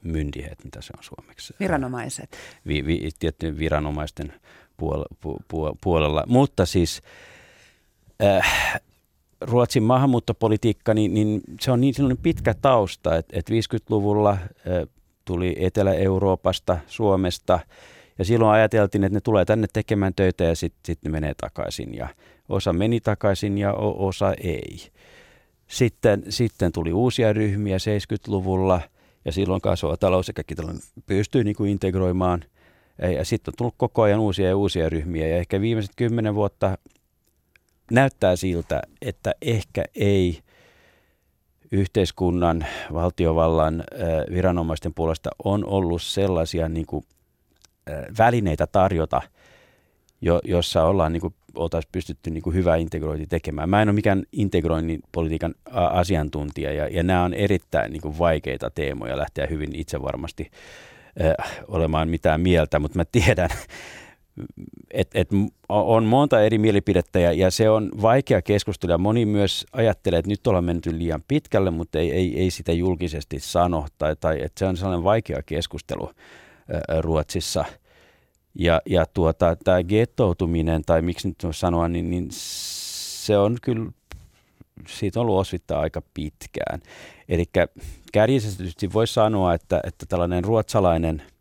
myndiheet, 0.04 0.64
mitä 0.64 0.82
se 0.82 0.94
on 0.98 1.04
suomeksi. 1.04 1.54
Viranomaiset. 1.60 2.38
Vi, 2.68 2.86
vi, 2.86 3.10
tiettyjen 3.20 3.58
viranomaisten 3.58 4.34
puol, 4.78 5.04
pu, 5.22 5.38
pu, 5.48 5.78
puolella. 5.84 6.24
Mutta 6.28 6.66
siis 6.66 7.02
äh, 8.24 8.82
Ruotsin 9.42 9.84
maahanmuuttopolitiikka, 9.84 10.94
niin, 10.94 11.14
niin 11.14 11.42
se 11.62 11.72
on 11.72 11.82
niin 11.82 11.94
sellainen 11.94 12.24
pitkä 12.24 12.54
tausta, 12.54 13.16
että, 13.16 13.40
että 13.40 13.54
50-luvulla 13.54 14.38
tuli 15.26 15.56
Etelä-Euroopasta, 15.60 16.78
Suomesta, 16.88 17.60
ja 18.20 18.26
silloin 18.26 18.52
ajateltiin, 18.52 19.04
että 19.04 19.18
ne 19.18 19.22
tulee 19.22 19.46
tänne 19.46 19.68
tekemään 19.74 20.14
töitä 20.14 20.44
ja 20.44 20.56
sitten 20.56 20.80
sit 20.86 21.00
ne 21.04 21.12
menee 21.12 21.34
takaisin. 21.34 21.96
Ja 21.96 22.08
osa 22.50 22.74
meni 22.74 23.02
takaisin 23.02 23.58
ja 23.58 23.74
osa 23.74 24.34
ei. 24.44 24.78
Sitten, 25.68 26.24
sitten 26.30 26.72
tuli 26.72 26.94
uusia 26.94 27.34
ryhmiä 27.34 27.78
70-luvulla 27.78 28.82
ja 29.26 29.32
silloin 29.32 29.62
kasvava 29.62 29.98
talous 29.98 30.26
sekä 30.26 30.44
pystyy 31.06 31.44
niin 31.44 31.56
kuin 31.56 31.72
integroimaan. 31.72 32.44
Ja 33.18 33.26
sitten 33.26 33.52
on 33.52 33.56
tullut 33.58 33.76
koko 33.78 34.02
ajan 34.02 34.20
uusia 34.20 34.48
ja 34.48 34.58
uusia 34.58 34.90
ryhmiä 34.90 35.28
ja 35.28 35.38
ehkä 35.38 35.62
viimeiset 35.62 35.92
kymmenen 35.96 36.36
vuotta 36.36 36.78
näyttää 37.92 38.36
siltä, 38.36 38.82
että 39.02 39.32
ehkä 39.42 39.86
ei 39.96 40.40
yhteiskunnan, 41.72 42.66
valtiovallan, 42.94 43.84
viranomaisten 44.32 44.94
puolesta 44.94 45.30
on 45.44 45.66
ollut 45.66 46.02
sellaisia 46.02 46.70
niin 46.70 46.86
kuin, 46.86 47.06
välineitä 48.18 48.68
tarjota, 48.68 49.22
jo, 50.22 50.42
jossa 50.44 50.84
ollaan 50.84 51.14
niin 51.14 51.22
kuin, 51.22 51.34
oltaisiin 51.56 51.90
pystytty 51.92 52.30
niin 52.30 52.44
kuin 52.44 52.56
hyvä 52.56 52.76
integrointi 52.76 53.26
tekemään. 53.28 53.70
Mä 53.70 53.82
en 53.82 53.90
ole 53.90 53.96
mikään 53.96 54.24
integroinnin 54.32 55.00
politiikan 55.12 55.56
asiantuntija 55.72 56.74
ja, 56.74 56.88
ja 56.88 57.04
nämä 57.04 57.24
on 57.24 57.34
erittäin 57.34 57.92
niin 57.92 58.02
kuin 58.02 58.20
vaikeita 58.20 58.70
teemoja 58.70 59.18
lähteä 59.18 59.48
hyvin 59.50 59.76
itse 59.76 60.02
varmasti 60.02 60.52
äh, 61.22 61.62
olemaan 61.68 62.10
mitään 62.10 62.42
mieltä, 62.42 62.80
mutta 62.80 63.00
mä 63.00 63.06
tiedän, 63.12 63.50
että 64.92 65.20
et 65.22 65.30
on 65.70 66.04
monta 66.04 66.42
eri 66.42 66.58
mielipidettä 66.58 67.20
ja, 67.20 67.34
ja 67.34 67.52
se 67.52 67.70
on 67.70 67.92
vaikea 68.02 68.42
keskustella. 68.42 68.98
Moni 68.98 69.26
myös 69.26 69.66
ajattelee, 69.72 70.20
että 70.20 70.30
nyt 70.30 70.48
ollaan 70.48 70.64
menty 70.64 70.98
liian 70.98 71.24
pitkälle, 71.28 71.72
mutta 71.72 72.00
ei, 72.00 72.12
ei, 72.12 72.40
ei 72.40 72.52
sitä 72.52 72.72
julkisesti 72.72 73.40
sano 73.40 73.86
tai, 73.98 74.16
tai 74.16 74.42
että 74.42 74.60
se 74.60 74.66
on 74.66 74.78
sellainen 74.78 75.04
vaikea 75.04 75.42
keskustelu 75.46 76.12
ää, 76.72 77.02
Ruotsissa. 77.02 77.66
Ja, 78.56 78.82
ja 78.86 79.06
tuota, 79.06 79.56
tämä 79.64 79.84
gettoutuminen, 79.84 80.82
tai 80.86 81.02
miksi 81.02 81.28
nyt 81.28 81.38
sanoa, 81.52 81.88
niin, 81.88 82.10
niin 82.10 82.28
se 82.32 83.38
on 83.38 83.58
kyllä, 83.62 83.92
siitä 84.88 85.20
on 85.20 85.22
ollut 85.22 85.40
osvittaa 85.40 85.80
aika 85.82 86.02
pitkään. 86.14 86.82
Eli 87.30 87.46
kärjisesti 88.12 88.94
voisi 88.94 89.14
sanoa, 89.14 89.54
että, 89.54 89.82
että 89.84 90.06
tällainen 90.06 90.44
ruotsalainen– 90.44 91.24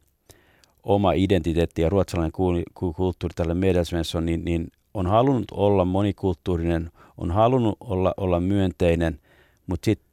oma 0.82 1.12
identiteetti 1.12 1.82
ja 1.82 1.88
ruotsalainen 1.88 2.32
kulttuuri 2.74 3.34
tälle 3.34 3.54
Medelsvensson, 3.54 4.26
niin, 4.26 4.44
niin 4.44 4.72
on 4.94 5.06
halunnut 5.06 5.50
olla 5.52 5.84
monikulttuurinen, 5.84 6.90
on 7.18 7.30
halunnut 7.30 7.76
olla, 7.80 8.14
olla 8.16 8.40
myönteinen, 8.40 9.20
mutta 9.66 9.84
sitten 9.84 10.11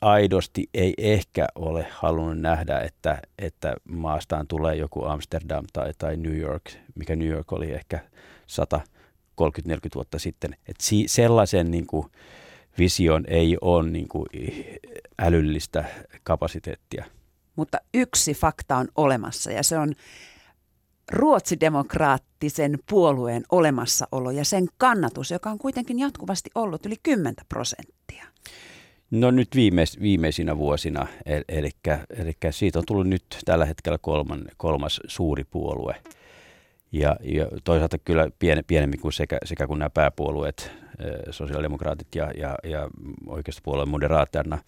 aidosti 0.00 0.68
ei 0.74 0.94
ehkä 0.98 1.46
ole 1.54 1.86
halunnut 1.90 2.38
nähdä, 2.38 2.80
että, 2.80 3.22
että 3.38 3.76
maastaan 3.88 4.46
tulee 4.46 4.76
joku 4.76 5.04
Amsterdam 5.04 5.64
tai, 5.72 5.92
tai 5.98 6.16
New 6.16 6.38
York, 6.38 6.62
mikä 6.94 7.16
New 7.16 7.28
York 7.28 7.52
oli 7.52 7.72
ehkä 7.72 8.00
130-40 9.40 9.40
vuotta 9.94 10.18
sitten. 10.18 10.56
Et 10.68 10.76
si, 10.80 11.04
sellaisen 11.08 11.70
niin 11.70 11.86
kuin, 11.86 12.06
vision 12.78 13.24
ei 13.28 13.56
ole 13.60 13.90
niin 13.90 14.08
kuin, 14.08 14.26
älyllistä 15.18 15.84
kapasiteettia. 16.22 17.04
Mutta 17.56 17.78
yksi 17.94 18.34
fakta 18.34 18.76
on 18.76 18.88
olemassa 18.96 19.52
ja 19.52 19.62
se 19.62 19.78
on 19.78 19.94
ruotsidemokraattisen 21.12 22.78
puolueen 22.90 23.42
olemassaolo 23.50 24.30
ja 24.30 24.44
sen 24.44 24.66
kannatus, 24.78 25.30
joka 25.30 25.50
on 25.50 25.58
kuitenkin 25.58 25.98
jatkuvasti 25.98 26.50
ollut 26.54 26.86
yli 26.86 26.96
10 27.02 27.34
prosenttia. 27.48 28.26
No 29.10 29.30
nyt 29.30 29.48
viimeis, 29.54 30.00
viimeisinä 30.00 30.58
vuosina, 30.58 31.06
eli, 31.26 31.70
eli 32.16 32.32
siitä 32.50 32.78
on 32.78 32.84
tullut 32.86 33.06
nyt 33.06 33.24
tällä 33.44 33.64
hetkellä 33.64 33.98
kolman, 33.98 34.44
kolmas 34.56 35.00
suuri 35.06 35.44
puolue. 35.44 35.94
Ja, 36.92 37.16
ja 37.22 37.46
toisaalta 37.64 37.98
kyllä 37.98 38.30
pien, 38.38 38.64
pienemmin 38.66 39.00
kuin 39.00 39.12
sekä, 39.12 39.38
sekä 39.44 39.66
kuin 39.66 39.78
nämä 39.78 39.90
pääpuolueet, 39.90 40.70
sosiaalidemokraatit 41.30 42.14
ja, 42.14 42.30
ja, 42.36 42.54
ja 42.64 42.88
oikeistopuolueen 43.26 43.88
moderaaterna. 43.88 44.58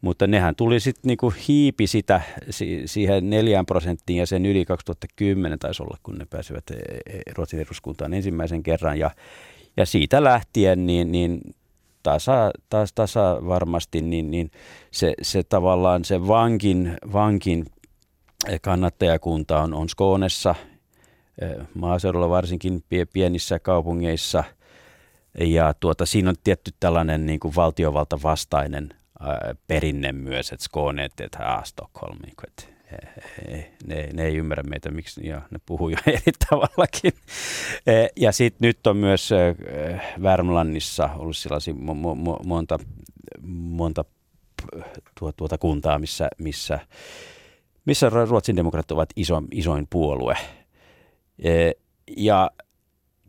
Mutta 0.00 0.26
nehän 0.26 0.56
tuli 0.56 0.80
sitten 0.80 1.08
niinku 1.08 1.34
hiipi 1.48 1.86
sitä 1.86 2.20
si- 2.50 2.82
siihen 2.86 3.30
neljään 3.30 3.66
prosenttiin 3.66 4.18
ja 4.18 4.26
sen 4.26 4.46
yli 4.46 4.64
2010 4.64 5.58
taisi 5.58 5.82
olla, 5.82 5.98
kun 6.02 6.14
ne 6.14 6.26
pääsivät 6.30 6.70
e, 6.70 6.74
e, 6.74 7.20
Ruotsin 7.36 7.60
eduskuntaan 7.60 8.14
ensimmäisen 8.14 8.62
kerran. 8.62 8.98
Ja, 8.98 9.10
ja 9.76 9.86
siitä 9.86 10.24
lähtien 10.24 10.86
niin, 10.86 11.12
niin 11.12 11.40
tasa, 12.02 12.50
taas 12.68 12.92
tasa 12.92 13.38
varmasti 13.46 14.00
niin, 14.00 14.30
niin 14.30 14.50
se, 14.90 15.14
se 15.22 15.42
tavallaan 15.42 16.04
se 16.04 16.28
vankin, 16.28 16.96
vankin 17.12 17.66
kannattajakunta 18.62 19.60
on, 19.60 19.74
on 19.74 19.88
Skoonessa, 19.88 20.54
maaseudulla 21.74 22.28
varsinkin 22.28 22.84
pienissä 23.12 23.58
kaupungeissa. 23.58 24.44
Ja 25.40 25.74
tuota, 25.80 26.06
siinä 26.06 26.30
on 26.30 26.36
tietty 26.44 26.70
tällainen 26.80 27.26
niin 27.26 27.40
kuin 27.40 27.54
valtiovalta 27.56 28.18
vastainen 28.22 28.88
perinne 29.66 30.12
myös, 30.12 30.52
että 30.52 30.64
Skåne, 30.64 31.04
että 31.04 31.62
Stockholm, 31.64 32.18
niin 32.22 32.34
että 32.46 32.62
ne, 33.86 34.08
ne 34.12 34.24
ei 34.24 34.36
ymmärrä 34.36 34.62
meitä, 34.62 34.90
miksi, 34.90 35.26
ja 35.26 35.42
ne 35.50 35.60
puhuu 35.66 35.88
jo 35.88 35.96
eri 36.06 36.32
tavallakin. 36.50 37.12
E, 37.86 38.06
ja 38.16 38.32
sitten 38.32 38.68
nyt 38.68 38.86
on 38.86 38.96
myös 38.96 39.30
Värmlannissa 40.22 41.10
ollut 41.16 41.36
sellaisia 41.36 41.74
mo, 41.74 41.94
mo, 41.94 42.38
monta, 42.46 42.78
monta 43.42 44.04
tuota 45.36 45.58
kuntaa, 45.58 45.98
missä, 45.98 46.28
missä, 46.38 46.78
missä 47.84 48.10
Ruotsin 48.10 48.56
demokraat 48.56 48.90
ovat 48.90 49.08
iso, 49.16 49.42
isoin 49.50 49.86
puolue. 49.90 50.36
E, 51.38 51.72
ja 52.16 52.50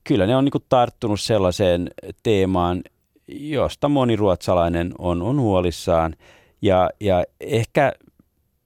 kyllä 0.04 0.28
ne 0.28 0.36
on 0.36 0.46
niin 0.46 0.64
tarttunut 0.70 1.22
sellaiseen 1.22 1.92
teemaan, 2.24 2.82
josta 3.28 3.90
moni 3.90 4.16
ruotsalainen 4.16 4.94
on, 4.98 5.22
on 5.22 5.40
huolissaan. 5.40 6.16
Ja, 6.62 6.90
ja 7.00 7.24
ehkä 7.40 7.94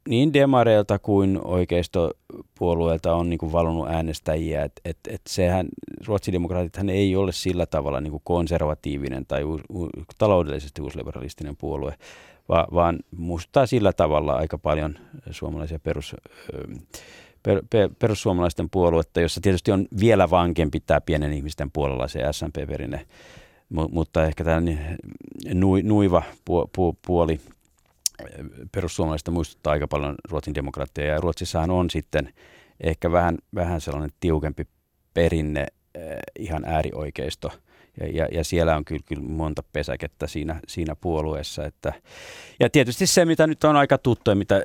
niin 0.07 0.33
demareilta 0.33 0.99
kuin 0.99 1.39
oikeistopuolueelta 1.43 3.15
on 3.15 3.29
niin 3.29 3.37
kuin 3.37 3.51
valunut 3.51 3.87
äänestäjiä, 3.89 4.63
että 4.63 4.81
et, 4.85 4.97
et 5.09 5.21
sehän, 5.27 5.67
ruotsidemokraatithan 6.07 6.89
ei 6.89 7.15
ole 7.15 7.31
sillä 7.31 7.65
tavalla 7.65 8.01
niin 8.01 8.11
kuin 8.11 8.21
konservatiivinen 8.25 9.25
tai 9.25 9.43
u, 9.43 9.59
u, 9.73 9.89
taloudellisesti 10.17 10.81
uusliberalistinen 10.81 11.57
puolue, 11.57 11.95
va, 12.49 12.67
vaan 12.73 12.99
muistuttaa 13.17 13.65
sillä 13.65 13.93
tavalla 13.93 14.33
aika 14.33 14.57
paljon 14.57 14.95
suomalaisia 15.31 15.79
perus, 15.79 16.15
per, 17.43 17.63
per, 17.69 17.89
perussuomalaisten 17.99 18.69
puoluetta, 18.69 19.21
jossa 19.21 19.41
tietysti 19.41 19.71
on 19.71 19.87
vielä 19.99 20.29
vankempi 20.29 20.79
tämä 20.79 21.01
pienen 21.01 21.33
ihmisten 21.33 21.71
puolella 21.71 22.07
se 22.07 22.19
SMP-perinne 22.31 23.05
mutta 23.69 24.25
ehkä 24.25 24.43
tämä 24.43 24.61
nuiva 25.83 26.23
puoli 27.07 27.39
perussuomalaisista 28.71 29.32
muistuttaa 29.32 29.73
aika 29.73 29.88
paljon 29.88 30.15
Ruotsin 30.30 30.56
demokraatteja. 30.56 31.13
Ja 31.13 31.21
Ruotsissahan 31.21 31.71
on 31.71 31.89
sitten 31.89 32.34
ehkä 32.82 33.12
vähän, 33.12 33.38
vähän 33.56 33.82
sellainen 33.82 34.12
tiukempi 34.19 34.67
perinne 35.13 35.67
eh, 35.95 36.17
ihan 36.39 36.65
äärioikeisto. 36.65 37.51
Ja, 37.99 38.08
ja, 38.08 38.27
ja 38.32 38.43
siellä 38.43 38.75
on 38.75 38.86
kyllä, 38.86 39.01
kyllä 39.06 39.23
monta 39.23 39.63
pesäkettä 39.73 40.27
siinä, 40.27 40.60
siinä 40.67 40.95
puolueessa. 40.95 41.65
Että, 41.65 41.93
ja 42.60 42.69
tietysti 42.69 43.08
se, 43.08 43.25
mitä 43.25 43.47
nyt 43.47 43.63
on 43.63 43.75
aika 43.75 43.97
tuttu, 43.97 44.36
mitä, 44.36 44.63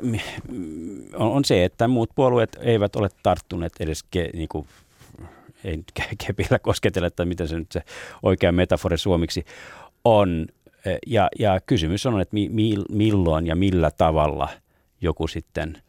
on, 1.15 1.33
on 1.33 1.45
se, 1.45 1.65
että 1.65 1.88
muut 1.88 2.11
puolueet 2.15 2.59
eivät 2.61 2.97
ole 2.97 3.09
tarttuneet 3.23 3.73
edes 3.81 4.03
ke, 4.03 4.31
niin 4.33 4.49
kuin 4.49 4.67
ei 5.65 5.77
nyt 5.77 5.93
kepillä 6.27 6.59
kosketella, 6.59 7.07
että 7.07 7.25
miten 7.25 7.49
se 7.49 7.59
nyt 7.59 7.73
se 7.73 7.83
oikea 8.23 8.53
metafori 8.53 8.99
suomiksi 8.99 9.45
on. 10.05 10.47
Ja, 11.07 11.29
ja 11.38 11.61
kysymys 11.66 12.07
on, 12.07 12.21
että 12.21 12.35
mi, 12.35 12.49
mi, 12.49 12.75
milloin 12.88 13.47
ja 13.47 13.57
millä 13.57 13.90
tavalla 13.90 14.49
joku 15.01 15.29
sitten 15.29 15.83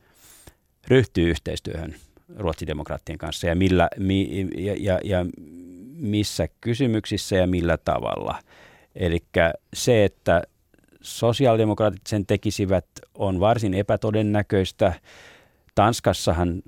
ryhtyy 0.88 1.30
yhteistyöhön 1.30 1.96
ruotsidemokraattien 2.38 3.18
kanssa 3.18 3.48
ja, 3.48 3.56
millä, 3.56 3.90
mi, 3.98 4.48
ja, 4.58 4.76
ja, 4.80 5.00
ja 5.04 5.26
missä 5.96 6.48
kysymyksissä 6.62 7.36
ja 7.36 7.48
millä 7.48 7.78
tavalla. 7.78 8.40
Eli 8.96 9.24
se, 9.74 10.06
että 10.06 10.44
sosiaalidemokraatit 11.02 12.08
sen 12.08 12.26
tekisivät, 12.26 12.86
on 13.14 13.40
varsin 13.40 13.74
epätodennäköistä. 13.74 14.94
Tanskassahan 15.76 16.62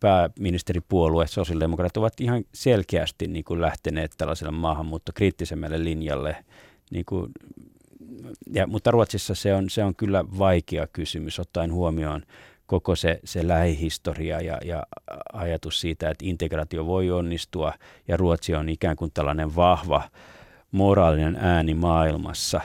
pääministeripuolue, 0.00 1.26
sosiaalidemokraatit, 1.26 1.96
ovat 1.96 2.20
ihan 2.20 2.44
selkeästi 2.54 3.26
niin 3.26 3.44
kuin 3.44 3.60
lähteneet 3.60 4.14
tällaiselle 4.18 4.52
maahanmuuttokriittisemmälle 4.52 5.84
linjalle. 5.84 6.44
Niin 6.90 7.04
kuin, 7.04 7.32
ja, 8.52 8.66
mutta 8.66 8.90
Ruotsissa 8.90 9.34
se 9.34 9.54
on, 9.54 9.70
se 9.70 9.84
on 9.84 9.94
kyllä 9.94 10.24
vaikea 10.38 10.86
kysymys 10.86 11.38
ottaen 11.38 11.72
huomioon 11.72 12.22
koko 12.66 12.96
se, 12.96 13.20
se 13.24 13.48
lähihistoria 13.48 14.40
ja, 14.40 14.58
ja 14.64 14.82
ajatus 15.32 15.80
siitä, 15.80 16.10
että 16.10 16.24
integraatio 16.24 16.86
voi 16.86 17.10
onnistua 17.10 17.72
ja 18.08 18.16
Ruotsi 18.16 18.54
on 18.54 18.68
ikään 18.68 18.96
kuin 18.96 19.10
tällainen 19.14 19.56
vahva 19.56 20.02
moraalinen 20.72 21.36
ääni 21.36 21.74
maailmassa, 21.74 22.60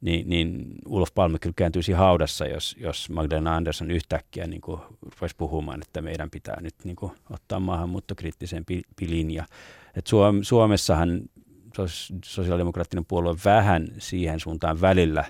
niin, 0.00 0.28
niin 0.28 0.64
Ulof 0.86 1.08
Palme 1.14 1.38
kyllä 1.38 1.54
kääntyisi 1.56 1.92
haudassa, 1.92 2.46
jos, 2.46 2.76
jos 2.80 3.10
Magdalena 3.10 3.56
Andersson 3.56 3.90
yhtäkkiä 3.90 4.46
niin 4.46 4.60
kuin 4.60 4.80
rupesi 5.02 5.36
puhumaan, 5.36 5.82
että 5.82 6.02
meidän 6.02 6.30
pitää 6.30 6.60
nyt 6.60 6.74
niin 6.84 6.96
kuin, 6.96 7.12
ottaa 7.30 7.60
maahanmuuttokriittisen 7.60 8.64
linja. 9.00 9.44
Et 9.96 10.06
Suom- 10.06 10.42
Suomessahan 10.42 11.20
sosiaalidemokraattinen 12.24 13.04
puolue 13.04 13.36
vähän 13.44 13.88
siihen 13.98 14.40
suuntaan 14.40 14.80
välillä 14.80 15.24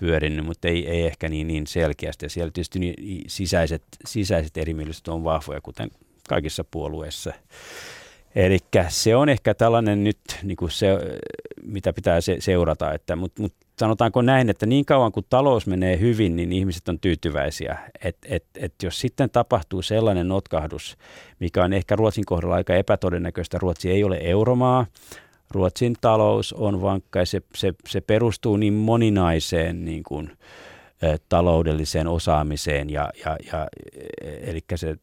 pyörinyt, 0.00 0.46
mutta 0.46 0.68
ei, 0.68 0.88
ei 0.88 1.06
ehkä 1.06 1.28
niin, 1.28 1.46
niin 1.46 1.66
selkeästi. 1.66 2.24
Ja 2.26 2.30
siellä 2.30 2.50
tietysti 2.50 2.78
niin 2.78 3.24
sisäiset, 3.26 3.82
sisäiset 4.06 4.56
erimielisyydet 4.56 5.08
on 5.08 5.24
vahvoja, 5.24 5.60
kuten 5.60 5.90
kaikissa 6.28 6.64
puolueissa. 6.70 7.32
Eli 8.34 8.58
se 8.88 9.16
on 9.16 9.28
ehkä 9.28 9.54
tällainen 9.54 10.04
nyt, 10.04 10.20
niin 10.42 10.56
kuin 10.56 10.70
se, 10.70 10.88
mitä 11.62 11.92
pitää 11.92 12.20
se, 12.20 12.36
seurata, 12.40 12.92
että, 12.92 13.16
mutta 13.16 13.42
mut 13.42 13.54
sanotaanko 13.78 14.22
näin, 14.22 14.50
että 14.50 14.66
niin 14.66 14.84
kauan 14.84 15.12
kuin 15.12 15.26
talous 15.30 15.66
menee 15.66 15.98
hyvin, 16.00 16.36
niin 16.36 16.52
ihmiset 16.52 16.88
on 16.88 17.00
tyytyväisiä. 17.00 17.78
Et, 18.04 18.16
et, 18.24 18.44
et 18.56 18.74
jos 18.82 19.00
sitten 19.00 19.30
tapahtuu 19.30 19.82
sellainen 19.82 20.28
notkahdus, 20.28 20.96
mikä 21.40 21.64
on 21.64 21.72
ehkä 21.72 21.96
Ruotsin 21.96 22.24
kohdalla 22.26 22.54
aika 22.54 22.74
epätodennäköistä, 22.74 23.58
Ruotsi 23.58 23.90
ei 23.90 24.04
ole 24.04 24.18
euromaa, 24.22 24.86
Ruotsin 25.52 25.96
talous 26.00 26.52
on 26.52 26.82
vankka 26.82 27.18
ja 27.18 27.26
se, 27.26 27.42
se, 27.54 27.74
se 27.88 28.00
perustuu 28.00 28.56
niin 28.56 28.74
moninaiseen 28.74 29.84
niin 29.84 30.02
kuin, 30.02 30.30
ä, 31.04 31.16
taloudelliseen 31.28 32.06
osaamiseen 32.08 32.90
ja, 32.90 33.12
ja, 33.24 33.36
ja 33.52 33.68
eli 34.40 34.60
se 34.74 34.96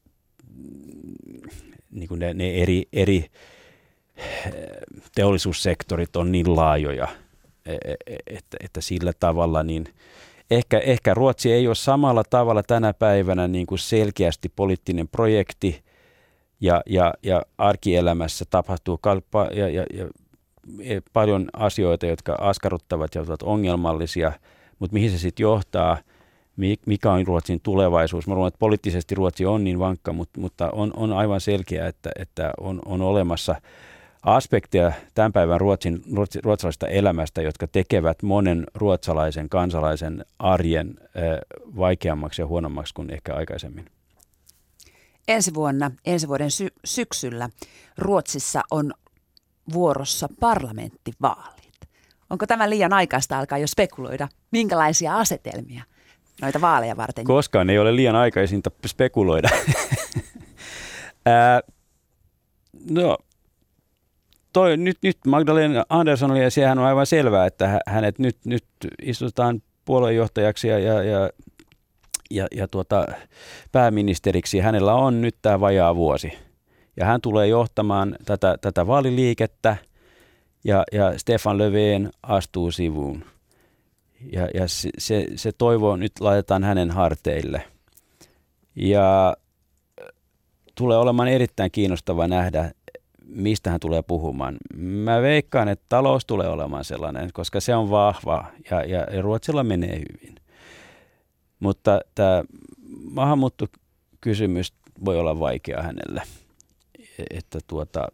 niin 1.91 2.07
kuin 2.07 2.19
ne, 2.19 2.33
ne 2.33 2.51
eri, 2.53 2.83
eri 2.93 3.25
teollisuussektorit 5.15 6.15
on 6.15 6.31
niin 6.31 6.55
laajoja, 6.55 7.07
e, 7.65 7.73
e, 7.73 7.95
e, 8.07 8.15
että, 8.27 8.57
että 8.59 8.81
sillä 8.81 9.11
tavalla 9.19 9.63
niin 9.63 9.85
ehkä, 10.51 10.79
ehkä 10.79 11.13
Ruotsi 11.13 11.51
ei 11.51 11.67
ole 11.67 11.75
samalla 11.75 12.23
tavalla 12.29 12.63
tänä 12.63 12.93
päivänä 12.93 13.47
niin 13.47 13.67
kuin 13.67 13.79
selkeästi 13.79 14.49
poliittinen 14.49 15.07
projekti 15.07 15.83
ja, 16.61 16.81
ja, 16.85 17.13
ja 17.23 17.41
arkielämässä 17.57 18.45
tapahtuu 18.49 18.97
kalpa, 18.97 19.47
ja, 19.53 19.69
ja, 19.69 19.85
ja 19.93 20.07
paljon 21.13 21.49
asioita, 21.53 22.05
jotka 22.05 22.35
askarruttavat 22.39 23.15
ja 23.15 23.21
ovat 23.21 23.41
ongelmallisia, 23.41 24.31
mutta 24.79 24.93
mihin 24.93 25.11
se 25.11 25.17
sitten 25.17 25.43
johtaa– 25.43 25.97
mikä 26.85 27.11
on 27.11 27.27
Ruotsin 27.27 27.59
tulevaisuus. 27.61 28.27
Mä 28.27 28.33
luulen, 28.33 28.47
että 28.47 28.59
poliittisesti 28.59 29.15
Ruotsi 29.15 29.45
on 29.45 29.63
niin 29.63 29.79
vankka, 29.79 30.13
mutta, 30.13 30.39
mutta 30.39 30.69
on, 30.71 30.93
on 30.95 31.13
aivan 31.13 31.41
selkeää, 31.41 31.87
että, 31.87 32.09
että 32.19 32.51
on, 32.59 32.81
on 32.85 33.01
olemassa 33.01 33.55
aspekteja 34.23 34.91
tämän 35.13 35.33
päivän 35.33 35.59
Ruotsin, 35.59 36.01
ruotsi, 36.13 36.39
ruotsalaisesta 36.43 36.87
elämästä, 36.87 37.41
jotka 37.41 37.67
tekevät 37.67 38.23
monen 38.23 38.63
ruotsalaisen 38.75 39.49
kansalaisen 39.49 40.25
arjen 40.39 40.95
äh, 40.99 41.39
vaikeammaksi 41.77 42.41
ja 42.41 42.47
huonommaksi 42.47 42.93
kuin 42.93 43.13
ehkä 43.13 43.33
aikaisemmin. 43.33 43.85
Ensi 45.27 45.53
vuonna, 45.53 45.91
ensi 46.05 46.27
vuoden 46.27 46.51
sy- 46.51 46.73
syksyllä 46.85 47.49
Ruotsissa 47.97 48.61
on 48.71 48.93
vuorossa 49.73 50.27
parlamenttivaalit. 50.39 51.79
Onko 52.29 52.47
tämä 52.47 52.69
liian 52.69 52.93
aikaista 52.93 53.39
alkaa 53.39 53.57
jo 53.57 53.67
spekuloida, 53.67 54.27
minkälaisia 54.51 55.17
asetelmia 55.17 55.83
noita 56.41 56.61
vaaleja 56.61 56.97
varten? 56.97 57.25
Koskaan 57.25 57.69
ei 57.69 57.79
ole 57.79 57.95
liian 57.95 58.15
aikaisinta 58.15 58.71
spekuloida. 58.87 59.49
No, 62.89 63.17
toi, 64.53 64.77
nyt, 64.77 64.97
nyt 65.03 65.17
Magdalena 65.27 65.85
Andersson 65.89 66.31
oli, 66.31 66.43
ja 66.43 66.51
sehän 66.51 66.79
on 66.79 66.85
aivan 66.85 67.05
selvää, 67.05 67.45
että 67.45 67.79
hänet 67.87 68.19
nyt, 68.19 68.37
nyt 68.45 68.65
istutaan 69.01 69.61
puoluejohtajaksi 69.85 70.67
ja, 70.67 70.79
ja, 70.79 71.03
ja, 71.03 71.29
ja, 72.31 72.47
ja 72.55 72.67
tuota, 72.67 73.07
pääministeriksi. 73.71 74.59
Hänellä 74.59 74.93
on 74.93 75.21
nyt 75.21 75.35
tämä 75.41 75.59
vajaa 75.59 75.95
vuosi. 75.95 76.48
Ja 76.99 77.05
hän 77.05 77.21
tulee 77.21 77.47
johtamaan 77.47 78.15
tätä, 78.25 78.57
tätä 78.61 78.87
vaaliliikettä, 78.87 79.77
ja, 80.63 80.83
ja 80.91 81.19
Stefan 81.19 81.57
Löfven 81.57 82.09
astuu 82.23 82.71
sivuun 82.71 83.23
ja, 84.31 84.47
ja 84.53 84.67
se, 84.67 84.89
se, 84.97 85.27
se 85.35 85.51
toivo 85.51 85.95
nyt 85.95 86.11
laitetaan 86.19 86.63
hänen 86.63 86.91
harteille. 86.91 87.63
Ja 88.75 89.37
tulee 90.75 90.97
olemaan 90.97 91.27
erittäin 91.27 91.71
kiinnostava 91.71 92.27
nähdä, 92.27 92.71
mistä 93.25 93.71
hän 93.71 93.79
tulee 93.79 94.01
puhumaan. 94.01 94.57
Mä 94.75 95.21
veikkaan, 95.21 95.67
että 95.69 95.85
talous 95.89 96.25
tulee 96.25 96.47
olemaan 96.47 96.85
sellainen, 96.85 97.29
koska 97.33 97.59
se 97.59 97.75
on 97.75 97.89
vahva 97.89 98.45
ja, 98.71 98.83
ja, 98.83 98.99
ja 98.99 99.21
Ruotsilla 99.21 99.63
menee 99.63 99.95
hyvin. 99.95 100.35
Mutta 101.59 102.01
tämä 102.15 102.43
maahanmuuttokysymys 103.11 104.73
voi 105.05 105.19
olla 105.19 105.39
vaikea 105.39 105.81
hänelle. 105.81 106.21
Että 107.29 107.59
tuota, 107.67 108.07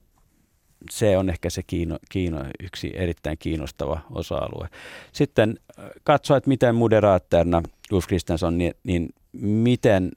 se 0.92 1.18
on 1.18 1.30
ehkä 1.30 1.50
se 1.50 1.64
kiino, 1.64 1.98
kiino, 2.10 2.40
yksi 2.64 2.92
erittäin 2.96 3.38
kiinnostava 3.38 4.02
osa-alue. 4.12 4.70
Sitten 5.12 5.60
katsoa, 6.04 6.38
että 6.38 6.48
miten 6.48 6.76
moderaattorina 6.76 7.64
Ulf 7.92 8.08
Kristiansson, 8.08 8.58
niin, 8.58 8.74
niin 8.84 9.10
miten, 9.42 10.12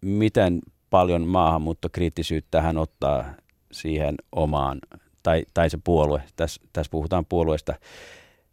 miten 0.00 0.60
paljon 0.90 1.26
maahanmuuttokriittisyyttä 1.26 2.62
hän 2.62 2.78
ottaa 2.78 3.24
siihen 3.72 4.14
omaan, 4.32 4.78
tai, 5.22 5.44
tai 5.54 5.70
se 5.70 5.78
puolue, 5.84 6.22
tässä, 6.36 6.62
tässä 6.72 6.90
puhutaan 6.90 7.26
puolueesta, 7.26 7.74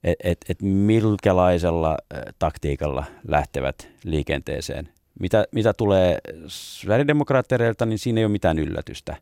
että 0.03 0.29
et, 0.29 0.37
et 0.49 0.61
minkälaisella 0.61 1.91
äh, 1.91 2.21
taktiikalla 2.39 3.05
lähtevät 3.27 3.89
liikenteeseen. 4.03 4.89
Mitä, 5.19 5.45
mitä 5.51 5.73
tulee 5.73 6.17
Sverigedemokraattereilta, 6.47 7.85
niin 7.85 7.99
siinä 7.99 8.19
ei 8.19 8.25
ole 8.25 8.31
mitään 8.31 8.59
yllätystä. 8.59 9.15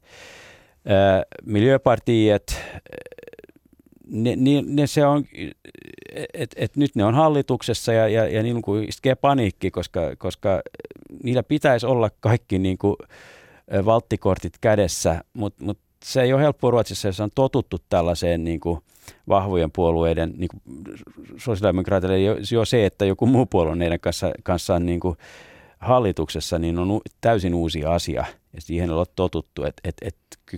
Miljöpartiet, 1.46 2.62
ne, 4.08 4.36
ne, 4.36 4.64
ne 4.66 4.88
se 4.88 5.06
on, 5.06 5.26
että 6.34 6.56
et 6.56 6.76
nyt 6.76 6.96
ne 6.96 7.06
on 7.06 7.14
hallituksessa 7.14 7.94
ja, 7.94 8.08
ja, 8.08 8.28
ja 8.28 8.44
niin 8.44 8.62
kuin 8.62 8.90
iskee 8.90 9.16
paniikki, 9.16 9.72
koska, 9.72 10.02
koska 10.18 10.62
niillä 11.24 11.44
pitäisi 11.44 11.86
olla 11.86 12.10
kaikki 12.20 12.60
niin 12.60 12.78
kuin 12.78 12.96
valttikortit 13.86 14.54
kädessä, 14.62 15.24
mutta 15.34 15.64
mut 15.64 15.78
se 16.04 16.22
ei 16.22 16.34
ole 16.34 16.42
helppoa 16.42 16.72
Ruotsissa, 16.72 17.08
jos 17.08 17.20
on 17.20 17.32
totuttu 17.36 17.78
tällaiseen 17.90 18.44
niin 18.44 18.60
kuin 18.60 18.80
vahvojen 19.30 19.72
puolueiden, 19.72 20.34
niin 20.38 20.50
kuin 20.50 20.62
sosiaalidemokraateille 21.38 22.20
jo, 22.20 22.38
jo 22.52 22.66
se, 22.66 22.86
että 22.86 23.06
joku 23.06 23.26
muu 23.26 23.46
puolue 23.46 23.72
on 23.72 23.82
heidän 23.82 24.00
kanssa, 24.00 24.32
kanssaan 24.44 24.86
niin 24.86 25.00
kuin 25.00 25.18
hallituksessa, 25.86 26.60
niin 26.60 26.80
on 26.80 27.02
täysin 27.22 27.54
uusi 27.54 27.86
asia 27.86 28.26
ja 28.54 28.62
siihen 28.62 28.92
on 28.92 29.06
totuttu, 29.16 29.64
että 29.64 29.82
et, 29.84 29.96
et, 30.02 30.16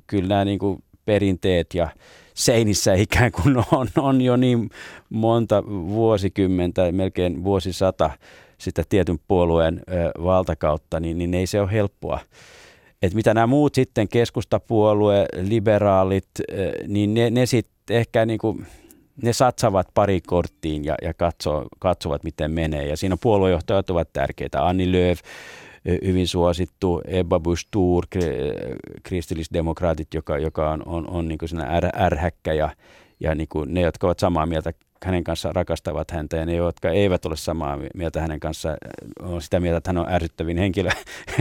kyllä 0.08 0.28
nämä 0.28 0.46
niin 0.46 0.60
kuin 0.60 0.84
perinteet 1.06 1.74
ja 1.74 1.90
seinissä 2.34 2.94
ikään 2.94 3.32
kuin 3.32 3.58
on, 3.72 3.88
on 3.98 4.22
jo 4.22 4.36
niin 4.36 4.70
monta 5.10 5.63
vuosikymmentä, 5.68 6.92
melkein 6.92 7.44
vuosisata 7.44 8.10
sitä 8.58 8.84
tietyn 8.90 9.20
puolueen 9.28 9.82
ö, 9.92 10.24
valtakautta, 10.24 11.00
niin, 11.00 11.18
niin 11.18 11.34
ei 11.34 11.48
se 11.48 11.62
ole 11.62 11.72
helppoa. 11.72 12.20
Et 13.02 13.13
mitä 13.13 13.34
nämä 13.34 13.48
muut 13.48 13.76
sitten, 13.76 14.08
keskustapuolue, 14.08 15.26
liberaalit, 15.42 16.28
ö, 16.40 16.72
niin 16.88 17.13
ne, 17.13 17.30
ne 17.30 17.46
sitten 17.46 17.98
ehkä 17.98 18.26
niin 18.26 18.40
kuin, 18.40 18.68
ne 19.21 19.34
satsavat 19.34 19.88
pari 19.93 20.21
korttiin 20.21 20.86
ja, 20.86 20.95
ja 21.01 21.13
katsoo, 21.13 21.65
katsovat, 21.80 22.23
miten 22.23 22.51
menee. 22.51 22.88
Ja 22.88 22.97
siinä 22.97 23.17
puoluejohtajat 23.21 23.89
ovat 23.89 24.13
tärkeitä. 24.13 24.67
Anni 24.67 24.91
Lööf, 24.91 25.19
hyvin 26.06 26.27
suosittu, 26.27 27.01
Ebba 27.08 27.39
Busch 27.39 27.67
kristillisdemokraatit, 29.03 30.13
joka, 30.13 30.38
joka 30.38 30.71
on, 30.71 30.84
on, 30.86 31.10
on 31.10 31.27
niin 31.27 31.38
kuin 31.38 31.62
är, 31.62 31.89
ärhäkkä 32.01 32.53
ja, 32.53 32.69
ja 33.19 33.36
niin 33.36 33.47
kuin 33.47 33.73
ne, 33.73 33.82
jotka 33.82 34.08
ovat 34.08 34.19
samaa 34.19 34.45
mieltä 34.45 34.73
hänen 35.05 35.23
kanssaan 35.23 35.55
rakastavat 35.55 36.12
häntä 36.12 36.38
ja 36.38 36.45
ne, 36.45 36.55
jotka 36.55 36.89
eivät 36.89 37.25
ole 37.25 37.36
samaa 37.36 37.77
mieltä 37.93 38.21
hänen 38.21 38.39
kanssaan, 38.39 38.77
on 39.21 39.41
sitä 39.41 39.60
mieltä, 39.60 39.77
että 39.77 39.89
hän 39.89 39.97
on 39.97 40.13
ärsyttävin 40.13 40.57
henkilö. 40.57 40.89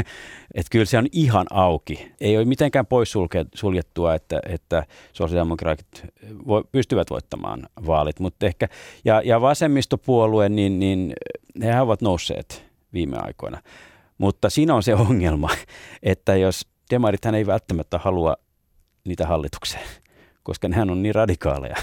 että 0.54 0.70
kyllä 0.70 0.84
se 0.84 0.98
on 0.98 1.06
ihan 1.12 1.46
auki. 1.50 2.12
Ei 2.20 2.36
ole 2.36 2.44
mitenkään 2.44 2.86
poissuljettua, 2.86 4.14
että, 4.14 4.40
että 4.48 4.86
sosiaalidemokraatit 5.12 6.04
vo, 6.48 6.64
pystyvät 6.72 7.10
voittamaan 7.10 7.68
vaalit, 7.86 8.20
mutta 8.20 8.46
ehkä, 8.46 8.68
ja, 9.04 9.22
ja 9.24 9.40
vasemmistopuolue, 9.40 10.48
niin, 10.48 10.78
niin 10.78 11.12
he 11.62 11.80
ovat 11.80 12.02
nousseet 12.02 12.64
viime 12.92 13.16
aikoina. 13.20 13.62
Mutta 14.18 14.50
siinä 14.50 14.74
on 14.74 14.82
se 14.82 14.94
ongelma, 14.94 15.50
että 16.02 16.36
jos 16.36 16.66
demarithan 16.90 17.34
ei 17.34 17.46
välttämättä 17.46 17.98
halua 17.98 18.36
niitä 19.04 19.26
hallitukseen, 19.26 19.86
koska 20.42 20.68
nehän 20.68 20.90
on 20.90 21.02
niin 21.02 21.14
radikaaleja. 21.14 21.76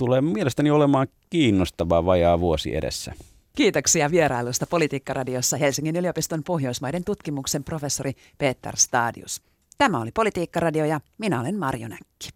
Tulee 0.00 0.20
mielestäni 0.20 0.70
olemaan 0.70 1.08
kiinnostavaa 1.30 2.04
vajaa 2.04 2.40
vuosi 2.40 2.76
edessä. 2.76 3.12
Kiitoksia 3.56 4.10
vierailusta 4.10 4.66
Politiikkaradiossa 4.66 5.56
Helsingin 5.56 5.96
yliopiston 5.96 6.42
Pohjoismaiden 6.44 7.04
tutkimuksen 7.04 7.64
professori 7.64 8.12
Peter 8.38 8.76
Stadius. 8.76 9.42
Tämä 9.78 10.00
oli 10.00 10.10
Politiikkaradio 10.12 10.84
ja 10.84 11.00
minä 11.18 11.40
olen 11.40 11.58
Marjo 11.58 11.88
Näkki. 11.88 12.28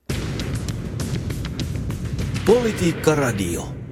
Politiikka 2.47 3.15
Radio. 3.15 3.84